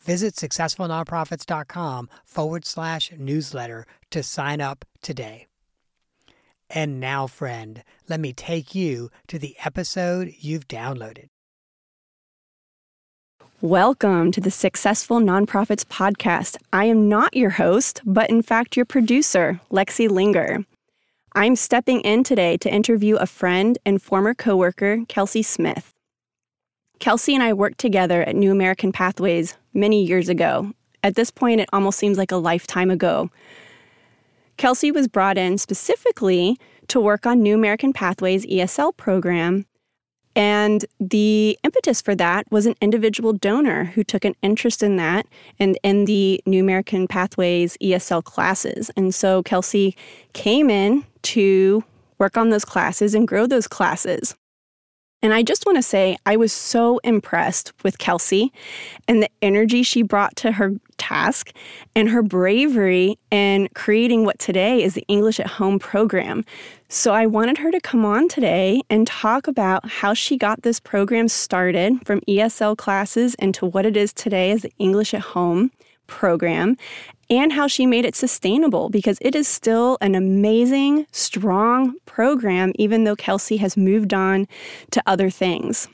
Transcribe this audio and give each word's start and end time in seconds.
Visit 0.00 0.34
successfulnonprofits.com 0.36 2.08
forward 2.24 2.64
slash 2.64 3.12
newsletter 3.18 3.84
to 4.10 4.22
sign 4.22 4.60
up 4.60 4.84
today. 5.02 5.46
And 6.70 7.00
now, 7.00 7.26
friend, 7.26 7.82
let 8.08 8.20
me 8.20 8.32
take 8.32 8.74
you 8.74 9.10
to 9.28 9.38
the 9.38 9.56
episode 9.64 10.34
you've 10.38 10.68
downloaded. 10.68 11.28
Welcome 13.60 14.30
to 14.32 14.40
the 14.40 14.52
Successful 14.52 15.18
Nonprofits 15.18 15.84
Podcast. 15.84 16.58
I 16.72 16.84
am 16.84 17.08
not 17.08 17.34
your 17.34 17.50
host, 17.50 18.02
but 18.04 18.30
in 18.30 18.40
fact 18.40 18.76
your 18.76 18.86
producer, 18.86 19.60
Lexi 19.72 20.08
Linger. 20.08 20.64
I'm 21.34 21.56
stepping 21.56 22.00
in 22.02 22.22
today 22.22 22.56
to 22.58 22.72
interview 22.72 23.16
a 23.16 23.26
friend 23.26 23.76
and 23.84 24.00
former 24.00 24.32
coworker, 24.32 25.04
Kelsey 25.08 25.42
Smith. 25.42 25.97
Kelsey 26.98 27.34
and 27.34 27.42
I 27.42 27.52
worked 27.52 27.78
together 27.78 28.22
at 28.22 28.34
New 28.34 28.50
American 28.50 28.92
Pathways 28.92 29.56
many 29.72 30.04
years 30.04 30.28
ago. 30.28 30.72
At 31.02 31.14
this 31.14 31.30
point, 31.30 31.60
it 31.60 31.68
almost 31.72 31.98
seems 31.98 32.18
like 32.18 32.32
a 32.32 32.36
lifetime 32.36 32.90
ago. 32.90 33.30
Kelsey 34.56 34.90
was 34.90 35.06
brought 35.06 35.38
in 35.38 35.58
specifically 35.58 36.58
to 36.88 37.00
work 37.00 37.26
on 37.26 37.40
New 37.40 37.54
American 37.54 37.92
Pathways 37.92 38.44
ESL 38.46 38.96
program. 38.96 39.66
And 40.34 40.84
the 40.98 41.58
impetus 41.64 42.00
for 42.00 42.14
that 42.16 42.50
was 42.50 42.66
an 42.66 42.74
individual 42.80 43.32
donor 43.32 43.84
who 43.84 44.04
took 44.04 44.24
an 44.24 44.34
interest 44.42 44.82
in 44.82 44.96
that 44.96 45.26
and 45.58 45.78
in 45.82 46.04
the 46.04 46.40
New 46.46 46.62
American 46.62 47.06
Pathways 47.06 47.76
ESL 47.78 48.24
classes. 48.24 48.90
And 48.96 49.14
so 49.14 49.42
Kelsey 49.42 49.96
came 50.32 50.70
in 50.70 51.04
to 51.22 51.84
work 52.18 52.36
on 52.36 52.50
those 52.50 52.64
classes 52.64 53.14
and 53.14 53.26
grow 53.26 53.46
those 53.46 53.68
classes. 53.68 54.34
And 55.20 55.34
I 55.34 55.42
just 55.42 55.66
want 55.66 55.76
to 55.76 55.82
say, 55.82 56.16
I 56.26 56.36
was 56.36 56.52
so 56.52 56.98
impressed 56.98 57.72
with 57.82 57.98
Kelsey 57.98 58.52
and 59.08 59.20
the 59.20 59.30
energy 59.42 59.82
she 59.82 60.02
brought 60.02 60.36
to 60.36 60.52
her 60.52 60.74
task 60.96 61.52
and 61.96 62.08
her 62.08 62.22
bravery 62.22 63.18
in 63.32 63.68
creating 63.74 64.24
what 64.24 64.38
today 64.38 64.82
is 64.82 64.94
the 64.94 65.04
English 65.08 65.40
at 65.40 65.48
Home 65.48 65.80
program. 65.80 66.44
So 66.88 67.12
I 67.12 67.26
wanted 67.26 67.58
her 67.58 67.72
to 67.72 67.80
come 67.80 68.04
on 68.04 68.28
today 68.28 68.80
and 68.90 69.06
talk 69.08 69.48
about 69.48 69.88
how 69.88 70.14
she 70.14 70.36
got 70.36 70.62
this 70.62 70.78
program 70.78 71.26
started 71.26 71.94
from 72.06 72.20
ESL 72.28 72.76
classes 72.76 73.34
into 73.36 73.66
what 73.66 73.86
it 73.86 73.96
is 73.96 74.12
today 74.12 74.52
as 74.52 74.62
the 74.62 74.72
English 74.78 75.14
at 75.14 75.20
Home 75.20 75.72
program 76.06 76.76
and 77.30 77.52
how 77.52 77.66
she 77.66 77.86
made 77.86 78.04
it 78.04 78.14
sustainable 78.14 78.88
because 78.88 79.18
it 79.20 79.34
is 79.34 79.46
still 79.46 79.98
an 80.00 80.14
amazing, 80.14 81.06
strong 81.12 81.94
program, 82.06 82.72
even 82.76 83.04
though 83.04 83.16
Kelsey 83.16 83.58
has 83.58 83.76
moved 83.76 84.14
on 84.14 84.46
to 84.90 85.02
other 85.06 85.30
things. 85.30 85.88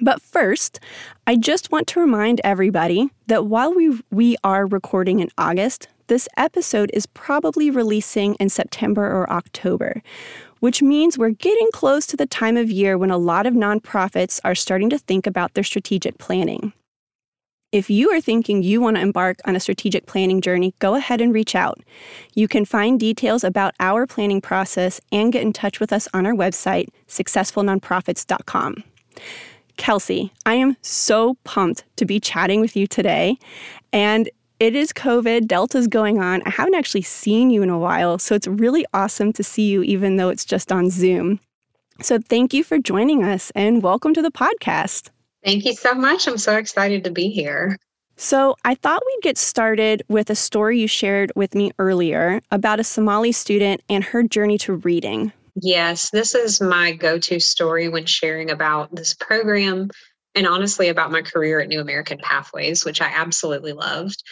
But 0.00 0.22
first, 0.22 0.80
I 1.26 1.36
just 1.36 1.72
want 1.72 1.86
to 1.88 2.00
remind 2.00 2.40
everybody 2.44 3.10
that 3.26 3.46
while 3.46 3.74
we, 3.74 4.00
we 4.10 4.36
are 4.44 4.66
recording 4.66 5.20
in 5.20 5.30
August, 5.36 5.88
this 6.06 6.28
episode 6.36 6.90
is 6.92 7.06
probably 7.06 7.70
releasing 7.70 8.34
in 8.36 8.48
September 8.48 9.04
or 9.04 9.30
October, 9.30 10.02
which 10.60 10.82
means 10.82 11.16
we're 11.16 11.30
getting 11.30 11.68
close 11.72 12.06
to 12.06 12.16
the 12.16 12.26
time 12.26 12.56
of 12.56 12.70
year 12.70 12.98
when 12.98 13.10
a 13.10 13.18
lot 13.18 13.46
of 13.46 13.54
nonprofits 13.54 14.40
are 14.44 14.54
starting 14.54 14.90
to 14.90 14.98
think 14.98 15.26
about 15.26 15.54
their 15.54 15.64
strategic 15.64 16.18
planning. 16.18 16.72
If 17.72 17.88
you 17.88 18.10
are 18.10 18.20
thinking 18.20 18.64
you 18.64 18.80
want 18.80 18.96
to 18.96 19.02
embark 19.02 19.38
on 19.44 19.54
a 19.54 19.60
strategic 19.60 20.06
planning 20.06 20.40
journey, 20.40 20.74
go 20.80 20.96
ahead 20.96 21.20
and 21.20 21.32
reach 21.32 21.54
out. 21.54 21.78
You 22.34 22.48
can 22.48 22.64
find 22.64 22.98
details 22.98 23.44
about 23.44 23.74
our 23.78 24.08
planning 24.08 24.40
process 24.40 25.00
and 25.12 25.32
get 25.32 25.42
in 25.42 25.52
touch 25.52 25.78
with 25.78 25.92
us 25.92 26.08
on 26.12 26.26
our 26.26 26.32
website, 26.32 26.88
successfulnonprofits.com. 27.06 28.82
Kelsey, 29.76 30.32
I 30.44 30.54
am 30.54 30.76
so 30.82 31.36
pumped 31.44 31.84
to 31.94 32.04
be 32.04 32.18
chatting 32.18 32.60
with 32.60 32.74
you 32.74 32.88
today. 32.88 33.38
And 33.92 34.28
it 34.58 34.74
is 34.74 34.92
COVID, 34.92 35.46
Delta's 35.46 35.86
going 35.86 36.20
on. 36.20 36.42
I 36.46 36.50
haven't 36.50 36.74
actually 36.74 37.02
seen 37.02 37.50
you 37.50 37.62
in 37.62 37.70
a 37.70 37.78
while, 37.78 38.18
so 38.18 38.34
it's 38.34 38.48
really 38.48 38.84
awesome 38.92 39.32
to 39.34 39.44
see 39.44 39.70
you, 39.70 39.84
even 39.84 40.16
though 40.16 40.28
it's 40.28 40.44
just 40.44 40.72
on 40.72 40.90
Zoom. 40.90 41.38
So 42.02 42.18
thank 42.18 42.52
you 42.52 42.64
for 42.64 42.78
joining 42.78 43.22
us 43.22 43.52
and 43.54 43.80
welcome 43.80 44.12
to 44.14 44.22
the 44.22 44.32
podcast. 44.32 45.10
Thank 45.44 45.64
you 45.64 45.74
so 45.74 45.94
much. 45.94 46.26
I'm 46.26 46.38
so 46.38 46.56
excited 46.56 47.04
to 47.04 47.10
be 47.10 47.28
here. 47.28 47.76
So, 48.16 48.54
I 48.66 48.74
thought 48.74 49.02
we'd 49.06 49.22
get 49.22 49.38
started 49.38 50.02
with 50.08 50.28
a 50.28 50.34
story 50.34 50.78
you 50.78 50.86
shared 50.86 51.32
with 51.34 51.54
me 51.54 51.72
earlier 51.78 52.42
about 52.50 52.78
a 52.78 52.84
Somali 52.84 53.32
student 53.32 53.80
and 53.88 54.04
her 54.04 54.22
journey 54.22 54.58
to 54.58 54.74
reading. 54.74 55.32
Yes, 55.54 56.10
this 56.10 56.34
is 56.34 56.60
my 56.60 56.92
go 56.92 57.18
to 57.18 57.40
story 57.40 57.88
when 57.88 58.04
sharing 58.04 58.50
about 58.50 58.94
this 58.94 59.14
program 59.14 59.88
and 60.34 60.46
honestly 60.46 60.88
about 60.88 61.10
my 61.10 61.22
career 61.22 61.60
at 61.60 61.68
New 61.68 61.80
American 61.80 62.18
Pathways, 62.18 62.84
which 62.84 63.00
I 63.00 63.06
absolutely 63.06 63.72
loved. 63.72 64.22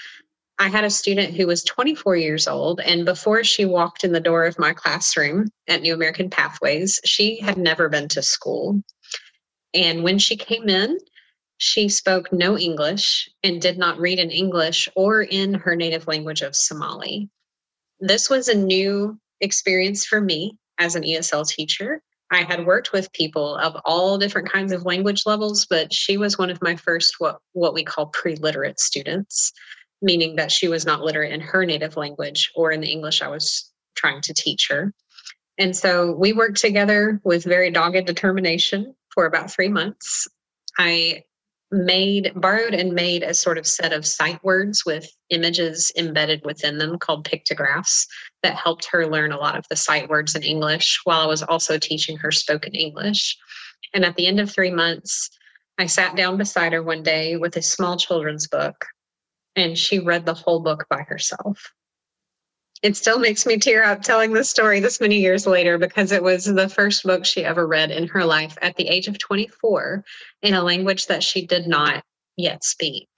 I 0.59 0.69
had 0.69 0.85
a 0.85 0.91
student 0.91 1.35
who 1.35 1.47
was 1.47 1.63
24 1.63 2.17
years 2.17 2.49
old, 2.49 2.81
and 2.81 3.05
before 3.05 3.45
she 3.45 3.65
walked 3.65 4.05
in 4.05 4.13
the 4.13 4.21
door 4.21 4.45
of 4.45 4.59
my 4.59 4.73
classroom 4.73 5.49
at 5.69 5.83
New 5.83 5.95
American 5.95 6.29
Pathways, 6.31 7.01
she 7.05 7.41
had 7.41 7.57
never 7.57 7.89
been 7.89 8.09
to 8.09 8.23
school. 8.23 8.83
And 9.75 10.03
when 10.03 10.19
she 10.19 10.37
came 10.37 10.69
in, 10.69 10.99
she 11.59 11.89
spoke 11.89 12.33
no 12.33 12.57
English 12.57 13.29
and 13.43 13.61
did 13.61 13.79
not 13.79 13.99
read 13.99 14.19
in 14.19 14.31
English 14.31 14.89
or 14.95 15.23
in 15.23 15.55
her 15.55 15.75
native 15.75 16.07
language 16.07 16.43
of 16.43 16.57
Somali. 16.57 17.29
This 18.01 18.31
was 18.31 18.49
a 18.49 18.57
new 18.57 19.19
experience 19.41 20.07
for 20.07 20.21
me 20.21 20.57
as 20.79 20.95
an 20.95 21.03
ESL 21.03 21.49
teacher. 21.49 22.01
I 22.31 22.43
had 22.43 22.65
worked 22.65 22.93
with 22.93 23.13
people 23.13 23.57
of 23.57 23.77
all 23.85 24.19
different 24.19 24.51
kinds 24.51 24.71
of 24.71 24.85
language 24.85 25.25
levels, 25.27 25.67
but 25.69 25.93
she 25.93 26.17
was 26.17 26.39
one 26.39 26.51
of 26.51 26.63
my 26.63 26.77
first 26.77 27.15
what, 27.19 27.39
what 27.53 27.75
we 27.75 27.83
call 27.83 28.07
pre-literate 28.07 28.79
students, 28.79 29.53
meaning 30.01 30.37
that 30.37 30.53
she 30.53 30.69
was 30.69 30.87
not 30.87 31.03
literate 31.03 31.33
in 31.33 31.41
her 31.41 31.65
native 31.65 31.97
language 31.97 32.53
or 32.55 32.71
in 32.71 32.81
the 32.81 32.93
English 32.93 33.21
I 33.21 33.29
was 33.29 33.73
trying 33.97 34.21
to 34.23 34.35
teach 34.35 34.69
her. 34.71 34.93
And 35.57 35.77
so 35.77 36.13
we 36.13 36.33
worked 36.33 36.61
together 36.61 37.21
with 37.25 37.43
very 37.43 37.71
dogged 37.71 38.07
determination 38.07 38.95
for 39.19 39.27
about 39.27 39.51
three 39.51 39.69
months. 39.69 40.29
I 40.79 41.25
made, 41.73 42.31
borrowed 42.37 42.73
and 42.73 42.93
made 42.93 43.25
a 43.25 43.35
sort 43.35 43.59
of 43.59 43.67
set 43.67 43.93
of 43.93 44.07
sight 44.07 44.39
words 44.45 44.87
with 44.87 45.11
images 45.31 45.91
embedded 45.99 46.41
within 46.45 46.79
them 46.79 47.01
called 47.01 47.25
pictographs 47.25 48.07
that 48.45 48.55
helped 48.55 48.87
her 48.93 49.09
learn 49.09 49.33
a 49.33 49.37
lot 49.37 49.59
of 49.59 49.67
the 49.69 49.75
sight 49.75 50.09
words 50.09 50.37
in 50.37 50.45
English 50.45 51.01
while 51.03 51.21
I 51.21 51.27
was 51.27 51.43
also 51.43 51.79
teaching 51.79 52.17
her 52.19 52.31
spoken 52.31 52.77
English. 52.77 53.37
And 53.93 54.05
at 54.05 54.15
the 54.15 54.29
end 54.29 54.39
of 54.39 54.53
three 54.53 54.71
months, 54.71 55.31
I 55.79 55.87
sat 55.87 56.15
down 56.15 56.37
beside 56.37 56.73
her 56.73 56.85
one 56.85 57.03
day 57.03 57.35
with 57.35 57.57
a 57.57 57.63
small 57.63 57.97
children's 57.97 58.47
book 58.47 58.87
and 59.57 59.77
she 59.77 59.99
read 59.99 60.27
the 60.27 60.35
whole 60.35 60.61
book 60.61 60.87
by 60.89 61.03
herself. 61.03 61.73
It 62.83 62.97
still 62.97 63.19
makes 63.19 63.45
me 63.47 63.59
tear 63.59 63.85
up 63.85 64.03
telling 64.03 64.33
this 64.33 64.51
story 64.51 64.81
this 64.81 65.01
many 65.01 65.19
years 65.19 65.47
later 65.47 65.79
because 65.79 66.13
it 66.13 66.23
was 66.23 66.45
the 66.45 66.69
first 66.69 67.03
book 67.03 67.25
she 67.25 67.45
ever 67.45 67.67
read 67.67 67.91
in 67.91 68.07
her 68.09 68.25
life 68.25 68.57
at 68.63 68.77
the 68.77 68.89
age 68.89 69.09
of 69.09 69.19
24 69.19 70.05
in 70.43 70.55
a 70.55 70.63
language 70.63 71.07
that 71.07 71.23
she 71.23 71.47
did 71.47 71.67
not 71.67 72.05
yet 72.37 72.63
speak. 72.63 73.09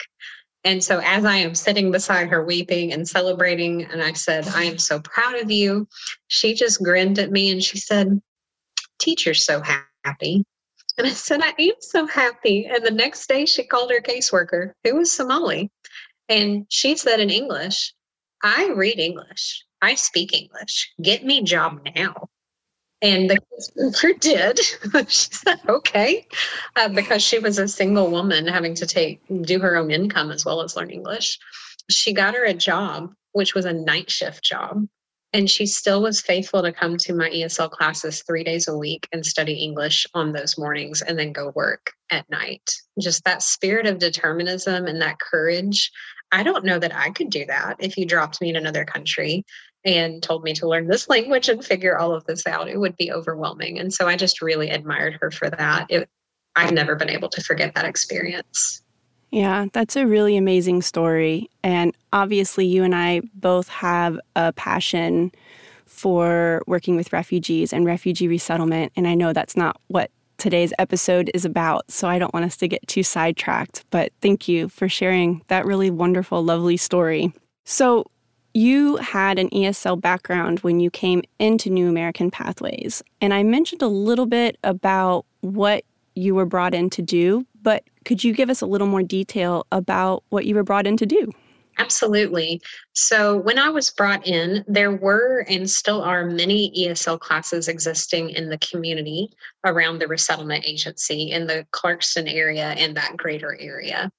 And 0.64 0.82
so, 0.82 1.00
as 1.04 1.24
I 1.24 1.36
am 1.36 1.54
sitting 1.54 1.90
beside 1.90 2.28
her 2.28 2.44
weeping 2.44 2.92
and 2.92 3.08
celebrating, 3.08 3.84
and 3.84 4.02
I 4.02 4.12
said, 4.12 4.46
I 4.48 4.64
am 4.64 4.78
so 4.78 5.00
proud 5.00 5.36
of 5.36 5.50
you, 5.50 5.88
she 6.28 6.54
just 6.54 6.82
grinned 6.82 7.18
at 7.18 7.30
me 7.30 7.50
and 7.50 7.62
she 7.62 7.78
said, 7.78 8.20
Teacher's 8.98 9.44
so 9.44 9.62
happy. 10.04 10.44
And 10.98 11.06
I 11.06 11.10
said, 11.10 11.40
I 11.40 11.54
am 11.58 11.74
so 11.80 12.06
happy. 12.06 12.66
And 12.66 12.84
the 12.84 12.90
next 12.90 13.26
day, 13.26 13.46
she 13.46 13.64
called 13.64 13.90
her 13.90 14.02
caseworker, 14.02 14.72
who 14.84 14.96
was 14.96 15.10
Somali. 15.10 15.70
And 16.28 16.66
she 16.68 16.94
said 16.94 17.20
in 17.20 17.30
English, 17.30 17.94
I 18.42 18.70
read 18.70 18.98
English. 18.98 19.64
I 19.82 19.94
speak 19.94 20.32
English. 20.34 20.92
Get 21.02 21.24
me 21.24 21.42
job 21.42 21.80
now. 21.96 22.28
And 23.02 23.30
the 23.30 23.38
caseworker 23.38 24.20
did. 24.20 24.58
she 25.08 25.32
said, 25.32 25.60
okay, 25.68 26.26
uh, 26.76 26.88
because 26.88 27.22
she 27.22 27.38
was 27.38 27.58
a 27.58 27.68
single 27.68 28.10
woman 28.10 28.46
having 28.46 28.74
to 28.74 28.86
take 28.86 29.22
do 29.42 29.58
her 29.60 29.76
own 29.76 29.90
income 29.90 30.30
as 30.30 30.44
well 30.44 30.60
as 30.62 30.76
learn 30.76 30.90
English. 30.90 31.38
She 31.90 32.12
got 32.12 32.34
her 32.34 32.44
a 32.44 32.54
job, 32.54 33.12
which 33.32 33.54
was 33.54 33.64
a 33.64 33.72
night 33.72 34.10
shift 34.10 34.44
job. 34.44 34.86
And 35.32 35.48
she 35.48 35.64
still 35.64 36.02
was 36.02 36.20
faithful 36.20 36.60
to 36.62 36.72
come 36.72 36.96
to 36.98 37.14
my 37.14 37.30
ESL 37.30 37.70
classes 37.70 38.24
three 38.26 38.42
days 38.42 38.66
a 38.66 38.76
week 38.76 39.08
and 39.12 39.24
study 39.24 39.54
English 39.54 40.04
on 40.12 40.32
those 40.32 40.58
mornings 40.58 41.02
and 41.02 41.16
then 41.16 41.32
go 41.32 41.52
work 41.54 41.92
at 42.10 42.28
night. 42.30 42.68
Just 43.00 43.24
that 43.24 43.42
spirit 43.42 43.86
of 43.86 44.00
determinism 44.00 44.86
and 44.86 45.00
that 45.00 45.20
courage. 45.20 45.92
I 46.32 46.42
don't 46.42 46.64
know 46.64 46.78
that 46.78 46.94
I 46.94 47.10
could 47.10 47.30
do 47.30 47.44
that 47.46 47.76
if 47.78 47.96
you 47.96 48.06
dropped 48.06 48.40
me 48.40 48.50
in 48.50 48.56
another 48.56 48.84
country 48.84 49.44
and 49.84 50.22
told 50.22 50.44
me 50.44 50.52
to 50.54 50.68
learn 50.68 50.86
this 50.86 51.08
language 51.08 51.48
and 51.48 51.64
figure 51.64 51.98
all 51.98 52.12
of 52.12 52.24
this 52.24 52.46
out. 52.46 52.68
It 52.68 52.78
would 52.78 52.96
be 52.96 53.12
overwhelming. 53.12 53.78
And 53.78 53.92
so 53.92 54.06
I 54.06 54.16
just 54.16 54.42
really 54.42 54.70
admired 54.70 55.18
her 55.20 55.30
for 55.30 55.50
that. 55.50 55.86
It, 55.88 56.08
I've 56.56 56.72
never 56.72 56.96
been 56.96 57.10
able 57.10 57.28
to 57.30 57.42
forget 57.42 57.74
that 57.74 57.84
experience. 57.84 58.82
Yeah, 59.30 59.66
that's 59.72 59.94
a 59.94 60.06
really 60.06 60.36
amazing 60.36 60.82
story. 60.82 61.48
And 61.62 61.94
obviously, 62.12 62.66
you 62.66 62.82
and 62.82 62.94
I 62.94 63.22
both 63.34 63.68
have 63.68 64.18
a 64.34 64.52
passion 64.52 65.30
for 65.86 66.62
working 66.66 66.96
with 66.96 67.12
refugees 67.12 67.72
and 67.72 67.84
refugee 67.86 68.26
resettlement. 68.26 68.92
And 68.96 69.06
I 69.06 69.14
know 69.14 69.32
that's 69.32 69.56
not 69.56 69.80
what 69.86 70.10
today's 70.40 70.72
episode 70.78 71.30
is 71.34 71.44
about, 71.44 71.90
so 71.90 72.08
I 72.08 72.18
don't 72.18 72.34
want 72.34 72.46
us 72.46 72.56
to 72.58 72.68
get 72.68 72.86
too 72.88 73.02
sidetracked. 73.02 73.84
But 73.90 74.12
thank 74.20 74.48
you 74.48 74.68
for 74.68 74.88
sharing 74.88 75.42
that 75.48 75.66
really 75.66 75.90
wonderful, 75.90 76.42
lovely 76.42 76.76
story. 76.76 77.32
So, 77.64 78.06
you 78.52 78.96
had 78.96 79.38
an 79.38 79.48
ESL 79.50 80.00
background 80.00 80.58
when 80.60 80.80
you 80.80 80.90
came 80.90 81.22
into 81.38 81.70
New 81.70 81.88
American 81.88 82.32
Pathways. 82.32 83.00
And 83.20 83.32
I 83.32 83.44
mentioned 83.44 83.80
a 83.80 83.86
little 83.86 84.26
bit 84.26 84.58
about 84.64 85.24
what 85.42 85.84
you 86.16 86.34
were 86.34 86.46
brought 86.46 86.74
in 86.74 86.90
to 86.90 87.02
do, 87.02 87.46
but 87.62 87.84
could 88.04 88.24
you 88.24 88.32
give 88.32 88.50
us 88.50 88.60
a 88.60 88.66
little 88.66 88.88
more 88.88 89.04
detail 89.04 89.66
about 89.70 90.24
what 90.30 90.46
you 90.46 90.56
were 90.56 90.64
brought 90.64 90.86
in 90.86 90.96
to 90.96 91.06
do? 91.06 91.30
Absolutely. 91.80 92.60
So, 92.92 93.38
when 93.38 93.58
I 93.58 93.70
was 93.70 93.88
brought 93.88 94.26
in, 94.26 94.62
there 94.68 94.94
were 94.94 95.46
and 95.48 95.68
still 95.68 96.02
are 96.02 96.26
many 96.26 96.70
ESL 96.78 97.18
classes 97.18 97.68
existing 97.68 98.30
in 98.30 98.50
the 98.50 98.58
community 98.58 99.30
around 99.64 99.98
the 99.98 100.06
resettlement 100.06 100.66
agency 100.66 101.30
in 101.30 101.46
the 101.46 101.66
Clarkston 101.72 102.30
area 102.30 102.68
and 102.72 102.94
that 102.96 103.16
greater 103.16 103.56
area. 103.58 104.10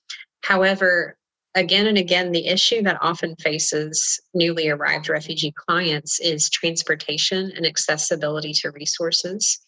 However, 0.43 1.17
again 1.53 1.85
and 1.85 1.99
again, 1.99 2.31
the 2.31 2.47
issue 2.47 2.81
that 2.81 2.97
often 2.99 3.35
faces 3.35 4.19
newly 4.33 4.69
arrived 4.69 5.07
refugee 5.07 5.53
clients 5.55 6.19
is 6.19 6.49
transportation 6.49 7.51
and 7.55 7.63
accessibility 7.63 8.53
to 8.53 8.71
resources. 8.71 9.59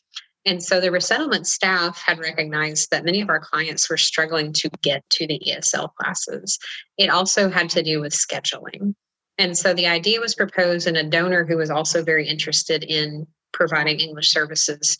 And 0.45 0.61
so 0.61 0.81
the 0.81 0.91
resettlement 0.91 1.47
staff 1.47 2.01
had 2.01 2.19
recognized 2.19 2.91
that 2.91 3.05
many 3.05 3.21
of 3.21 3.29
our 3.29 3.39
clients 3.39 3.89
were 3.89 3.97
struggling 3.97 4.51
to 4.53 4.69
get 4.81 5.01
to 5.11 5.25
the 5.25 5.39
ESL 5.47 5.93
classes. 5.95 6.59
It 6.97 7.09
also 7.09 7.49
had 7.49 7.69
to 7.71 7.83
do 7.83 8.01
with 8.01 8.13
scheduling. 8.13 8.93
And 9.37 9.57
so 9.57 9.73
the 9.73 9.87
idea 9.87 10.19
was 10.19 10.35
proposed, 10.35 10.87
and 10.87 10.97
a 10.97 11.03
donor 11.03 11.45
who 11.45 11.57
was 11.57 11.69
also 11.69 12.03
very 12.03 12.27
interested 12.27 12.83
in 12.83 13.25
providing 13.51 13.99
English 13.99 14.31
services 14.31 14.97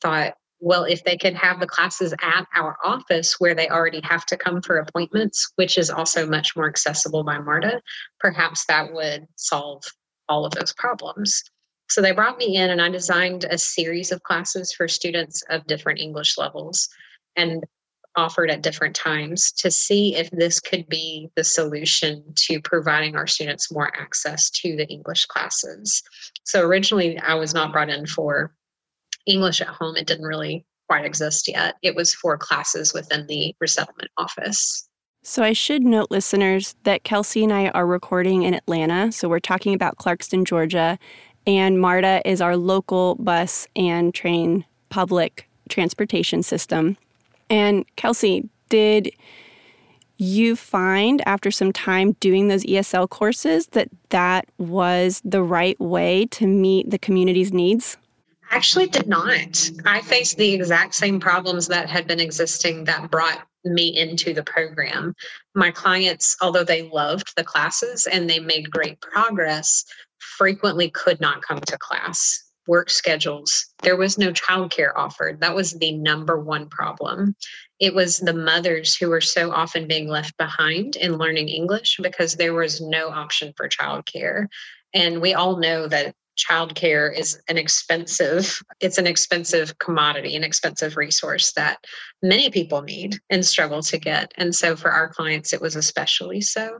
thought, 0.00 0.34
well, 0.60 0.84
if 0.84 1.02
they 1.02 1.16
could 1.16 1.34
have 1.34 1.58
the 1.58 1.66
classes 1.66 2.14
at 2.22 2.46
our 2.54 2.76
office 2.84 3.36
where 3.40 3.54
they 3.54 3.68
already 3.68 4.00
have 4.04 4.24
to 4.26 4.36
come 4.36 4.62
for 4.62 4.76
appointments, 4.76 5.50
which 5.56 5.76
is 5.76 5.90
also 5.90 6.26
much 6.26 6.54
more 6.54 6.68
accessible 6.68 7.24
by 7.24 7.38
MARTA, 7.38 7.80
perhaps 8.20 8.64
that 8.66 8.92
would 8.92 9.26
solve 9.36 9.82
all 10.28 10.44
of 10.44 10.52
those 10.52 10.72
problems. 10.74 11.42
So 11.88 12.00
they 12.00 12.12
brought 12.12 12.38
me 12.38 12.56
in 12.56 12.70
and 12.70 12.80
I 12.80 12.88
designed 12.88 13.44
a 13.44 13.58
series 13.58 14.12
of 14.12 14.22
classes 14.22 14.72
for 14.72 14.88
students 14.88 15.42
of 15.50 15.66
different 15.66 16.00
English 16.00 16.38
levels 16.38 16.88
and 17.36 17.64
offered 18.16 18.50
at 18.50 18.62
different 18.62 18.94
times 18.94 19.52
to 19.52 19.70
see 19.70 20.16
if 20.16 20.30
this 20.30 20.60
could 20.60 20.86
be 20.88 21.30
the 21.36 21.44
solution 21.44 22.22
to 22.36 22.60
providing 22.60 23.16
our 23.16 23.26
students 23.26 23.72
more 23.72 23.94
access 23.96 24.50
to 24.50 24.76
the 24.76 24.86
English 24.88 25.26
classes. 25.26 26.02
So 26.44 26.66
originally, 26.66 27.18
I 27.18 27.34
was 27.34 27.54
not 27.54 27.72
brought 27.72 27.88
in 27.88 28.06
for 28.06 28.54
English 29.26 29.60
at 29.60 29.68
home, 29.68 29.96
it 29.96 30.06
didn't 30.06 30.26
really 30.26 30.66
quite 30.88 31.04
exist 31.04 31.48
yet. 31.48 31.76
It 31.82 31.94
was 31.94 32.12
for 32.14 32.36
classes 32.36 32.92
within 32.92 33.26
the 33.26 33.54
resettlement 33.60 34.10
office. 34.16 34.88
So, 35.24 35.44
I 35.44 35.52
should 35.52 35.84
note, 35.84 36.10
listeners, 36.10 36.74
that 36.82 37.04
Kelsey 37.04 37.44
and 37.44 37.52
I 37.52 37.68
are 37.68 37.86
recording 37.86 38.42
in 38.42 38.54
Atlanta. 38.54 39.12
So, 39.12 39.28
we're 39.28 39.38
talking 39.38 39.72
about 39.72 39.96
Clarkston, 39.96 40.44
Georgia, 40.44 40.98
and 41.46 41.80
MARTA 41.80 42.22
is 42.24 42.40
our 42.40 42.56
local 42.56 43.16
bus 43.16 43.66
and 43.76 44.14
train 44.14 44.64
public 44.88 45.48
transportation 45.68 46.42
system. 46.42 46.96
And 47.50 47.84
Kelsey, 47.96 48.48
did 48.68 49.12
you 50.18 50.54
find 50.54 51.20
after 51.26 51.50
some 51.50 51.72
time 51.72 52.12
doing 52.20 52.48
those 52.48 52.64
ESL 52.64 53.08
courses 53.08 53.66
that 53.68 53.88
that 54.10 54.46
was 54.58 55.20
the 55.24 55.42
right 55.42 55.78
way 55.80 56.26
to 56.26 56.46
meet 56.46 56.90
the 56.90 56.98
community's 56.98 57.52
needs? 57.52 57.96
Actually, 58.50 58.86
did 58.86 59.08
not. 59.08 59.70
I 59.86 60.02
faced 60.02 60.36
the 60.36 60.52
exact 60.52 60.94
same 60.94 61.18
problems 61.18 61.68
that 61.68 61.88
had 61.88 62.06
been 62.06 62.20
existing 62.20 62.84
that 62.84 63.10
brought 63.10 63.46
me 63.64 63.96
into 63.96 64.34
the 64.34 64.42
program. 64.42 65.14
My 65.54 65.70
clients, 65.70 66.36
although 66.40 66.64
they 66.64 66.82
loved 66.90 67.34
the 67.36 67.44
classes 67.44 68.06
and 68.06 68.28
they 68.28 68.40
made 68.40 68.70
great 68.70 69.00
progress, 69.00 69.84
frequently 70.38 70.90
could 70.90 71.20
not 71.20 71.42
come 71.42 71.60
to 71.60 71.78
class. 71.78 72.50
Work 72.68 72.90
schedules, 72.90 73.66
there 73.82 73.96
was 73.96 74.18
no 74.18 74.32
childcare 74.32 74.92
offered. 74.94 75.40
That 75.40 75.54
was 75.54 75.72
the 75.72 75.92
number 75.92 76.38
one 76.38 76.68
problem. 76.68 77.34
It 77.80 77.92
was 77.92 78.18
the 78.18 78.32
mothers 78.32 78.96
who 78.96 79.08
were 79.08 79.20
so 79.20 79.50
often 79.50 79.88
being 79.88 80.06
left 80.06 80.36
behind 80.36 80.94
in 80.94 81.18
learning 81.18 81.48
English 81.48 81.98
because 82.00 82.36
there 82.36 82.54
was 82.54 82.80
no 82.80 83.08
option 83.08 83.52
for 83.56 83.68
childcare. 83.68 84.46
And 84.94 85.20
we 85.20 85.34
all 85.34 85.56
know 85.56 85.88
that 85.88 86.14
childcare 86.38 87.16
is 87.16 87.40
an 87.48 87.58
expensive 87.58 88.62
it's 88.80 88.98
an 88.98 89.06
expensive 89.06 89.78
commodity 89.78 90.34
an 90.34 90.44
expensive 90.44 90.96
resource 90.96 91.52
that 91.52 91.78
many 92.22 92.48
people 92.50 92.82
need 92.82 93.18
and 93.28 93.44
struggle 93.44 93.82
to 93.82 93.98
get. 93.98 94.32
And 94.36 94.54
so 94.54 94.74
for 94.74 94.90
our 94.90 95.08
clients 95.08 95.52
it 95.52 95.60
was 95.60 95.76
especially 95.76 96.40
so 96.40 96.78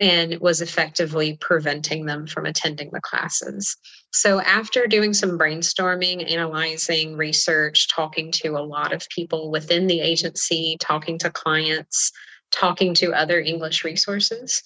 and 0.00 0.38
was 0.40 0.60
effectively 0.60 1.36
preventing 1.40 2.06
them 2.06 2.26
from 2.26 2.46
attending 2.46 2.90
the 2.92 3.00
classes. 3.00 3.76
So 4.12 4.40
after 4.40 4.86
doing 4.86 5.12
some 5.12 5.38
brainstorming 5.38 6.30
analyzing 6.32 7.16
research 7.16 7.88
talking 7.88 8.32
to 8.32 8.56
a 8.56 8.64
lot 8.64 8.92
of 8.92 9.08
people 9.10 9.50
within 9.50 9.86
the 9.86 10.00
agency 10.00 10.76
talking 10.80 11.18
to 11.18 11.30
clients 11.30 12.10
talking 12.50 12.94
to 12.94 13.12
other 13.12 13.40
english 13.40 13.84
resources 13.84 14.62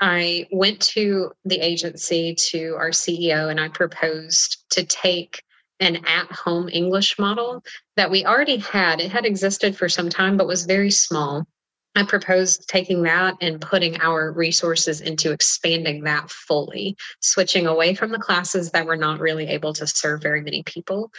I 0.00 0.46
went 0.50 0.80
to 0.92 1.32
the 1.44 1.60
agency 1.60 2.34
to 2.34 2.74
our 2.78 2.90
CEO 2.90 3.50
and 3.50 3.60
I 3.60 3.68
proposed 3.68 4.64
to 4.70 4.84
take 4.84 5.42
an 5.78 5.96
at 6.06 6.30
home 6.30 6.68
English 6.70 7.18
model 7.18 7.62
that 7.96 8.10
we 8.10 8.24
already 8.24 8.58
had. 8.58 9.00
It 9.00 9.10
had 9.10 9.26
existed 9.26 9.76
for 9.76 9.88
some 9.88 10.08
time, 10.08 10.36
but 10.36 10.46
was 10.46 10.64
very 10.64 10.90
small. 10.90 11.46
I 11.96 12.04
proposed 12.04 12.68
taking 12.68 13.02
that 13.02 13.34
and 13.40 13.60
putting 13.60 14.00
our 14.00 14.32
resources 14.32 15.00
into 15.00 15.32
expanding 15.32 16.04
that 16.04 16.30
fully, 16.30 16.96
switching 17.20 17.66
away 17.66 17.94
from 17.94 18.12
the 18.12 18.18
classes 18.18 18.70
that 18.70 18.86
were 18.86 18.96
not 18.96 19.20
really 19.20 19.48
able 19.48 19.72
to 19.74 19.86
serve 19.86 20.22
very 20.22 20.40
many 20.40 20.62
people 20.62 21.10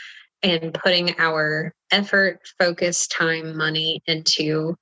and 0.43 0.73
putting 0.73 1.19
our 1.19 1.73
effort, 1.91 2.39
focus, 2.57 3.07
time, 3.07 3.55
money 3.55 4.01
into 4.07 4.75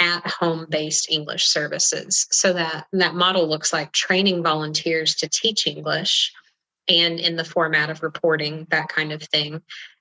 at 0.00 0.26
home 0.26 0.66
based 0.68 1.10
English 1.10 1.46
services. 1.46 2.26
So 2.30 2.52
that 2.52 2.86
that 2.92 3.14
model 3.14 3.48
looks 3.48 3.72
like 3.72 3.92
training 3.92 4.42
volunteers 4.42 5.14
to 5.16 5.28
teach 5.28 5.66
English 5.66 6.32
and 6.88 7.20
in 7.20 7.36
the 7.36 7.44
format 7.44 7.90
of 7.90 8.02
reporting, 8.02 8.66
that 8.70 8.88
kind 8.88 9.12
of 9.12 9.22
thing, 9.22 9.60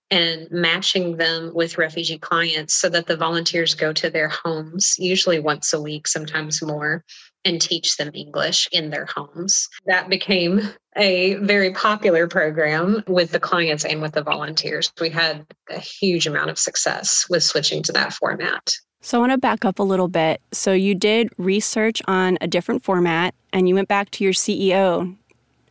and 0.10 0.50
matching 0.52 1.18
them 1.18 1.52
with 1.54 1.78
refugee 1.78 2.18
clients 2.18 2.74
so 2.74 2.88
that 2.90 3.08
the 3.08 3.18
volunteers 3.18 3.76
go 3.76 3.92
to 3.92 4.10
their 4.10 4.30
homes, 4.30 4.96
usually 4.98 5.40
once 5.40 5.74
a 5.74 5.82
week, 5.82 6.08
sometimes 6.08 6.62
more, 6.62 7.04
and 7.44 7.62
teach 7.62 7.98
them 7.98 8.12
English 8.14 8.68
in 8.72 8.90
their 8.90 9.06
homes. 9.06 9.68
That 9.86 10.10
became 10.10 10.62
a 10.96 11.36
very 11.36 11.72
popular 11.72 12.28
program 12.28 13.04
with 13.08 13.32
the 13.32 13.40
clients 13.40 13.86
and 13.86 14.02
with 14.02 14.14
the 14.14 14.24
volunteers. 14.24 14.92
We 15.00 15.10
had 15.10 15.46
a 15.70 15.80
huge 15.80 16.26
amount 16.26 16.50
of 16.50 16.60
success 16.60 17.26
with 17.30 17.44
switching 17.44 17.84
to 17.84 17.92
that 17.94 18.14
format. 18.14 18.72
So 19.02 19.18
I 19.18 19.22
want 19.22 19.32
to 19.32 19.38
back 19.38 19.64
up 19.64 19.80
a 19.80 19.84
little 19.84 20.08
bit. 20.08 20.42
So 20.52 20.74
you 20.74 20.96
did 20.96 21.30
research 21.38 22.02
on 22.08 22.38
a 22.42 22.48
different 22.48 22.84
format 22.84 23.36
and 23.54 23.70
you 23.70 23.76
went 23.76 23.88
back 23.88 24.10
to 24.12 24.24
your 24.24 24.34
CEO. 24.34 25.16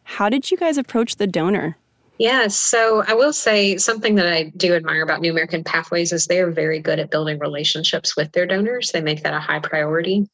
How 0.04 0.28
did 0.28 0.50
you 0.50 0.56
guys 0.56 0.78
approach 0.78 1.16
the 1.16 1.26
donor? 1.26 1.76
Yes. 2.18 2.56
So 2.56 3.02
I 3.06 3.12
will 3.12 3.32
say 3.32 3.76
something 3.76 4.14
that 4.14 4.26
I 4.26 4.44
do 4.56 4.74
admire 4.74 5.02
about 5.02 5.20
New 5.20 5.30
American 5.30 5.64
Pathways 5.64 6.12
is 6.12 6.26
they 6.26 6.40
are 6.40 6.50
very 6.50 6.80
good 6.80 6.98
at 6.98 7.10
building 7.10 7.38
relationships 7.38 8.16
with 8.16 8.32
their 8.32 8.46
donors. 8.46 8.90
They 8.90 9.02
make 9.02 9.22
that 9.22 9.34
a 9.34 9.40
high 9.40 9.60
priority. 9.60 10.28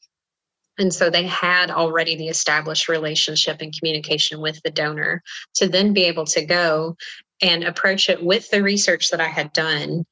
And 0.78 0.94
so 0.94 1.10
they 1.10 1.26
had 1.26 1.70
already 1.70 2.16
the 2.16 2.28
established 2.28 2.88
relationship 2.88 3.60
and 3.60 3.76
communication 3.76 4.40
with 4.40 4.60
the 4.62 4.70
donor 4.70 5.22
to 5.54 5.68
then 5.68 5.92
be 5.92 6.04
able 6.04 6.24
to 6.26 6.44
go 6.44 6.96
and 7.42 7.64
approach 7.64 8.08
it 8.08 8.22
with 8.22 8.48
the 8.50 8.62
research 8.62 9.10
that 9.10 9.20
I 9.20 9.28
had 9.28 9.52
done 9.52 10.06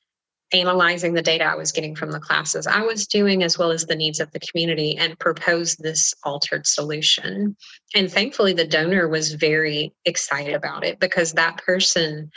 analyzing 0.52 1.14
the 1.14 1.22
data 1.22 1.44
I 1.44 1.54
was 1.54 1.72
getting 1.72 1.94
from 1.94 2.10
the 2.10 2.20
classes 2.20 2.66
I 2.66 2.82
was 2.82 3.06
doing, 3.06 3.42
as 3.42 3.58
well 3.58 3.70
as 3.70 3.86
the 3.86 3.96
needs 3.96 4.20
of 4.20 4.30
the 4.32 4.40
community, 4.40 4.96
and 4.96 5.18
propose 5.18 5.76
this 5.76 6.12
altered 6.24 6.66
solution. 6.66 7.56
And 7.94 8.10
thankfully, 8.10 8.52
the 8.52 8.66
donor 8.66 9.08
was 9.08 9.34
very 9.34 9.92
excited 10.04 10.54
about 10.54 10.84
it 10.84 10.98
because 11.00 11.32
that 11.32 11.58
person 11.58 12.30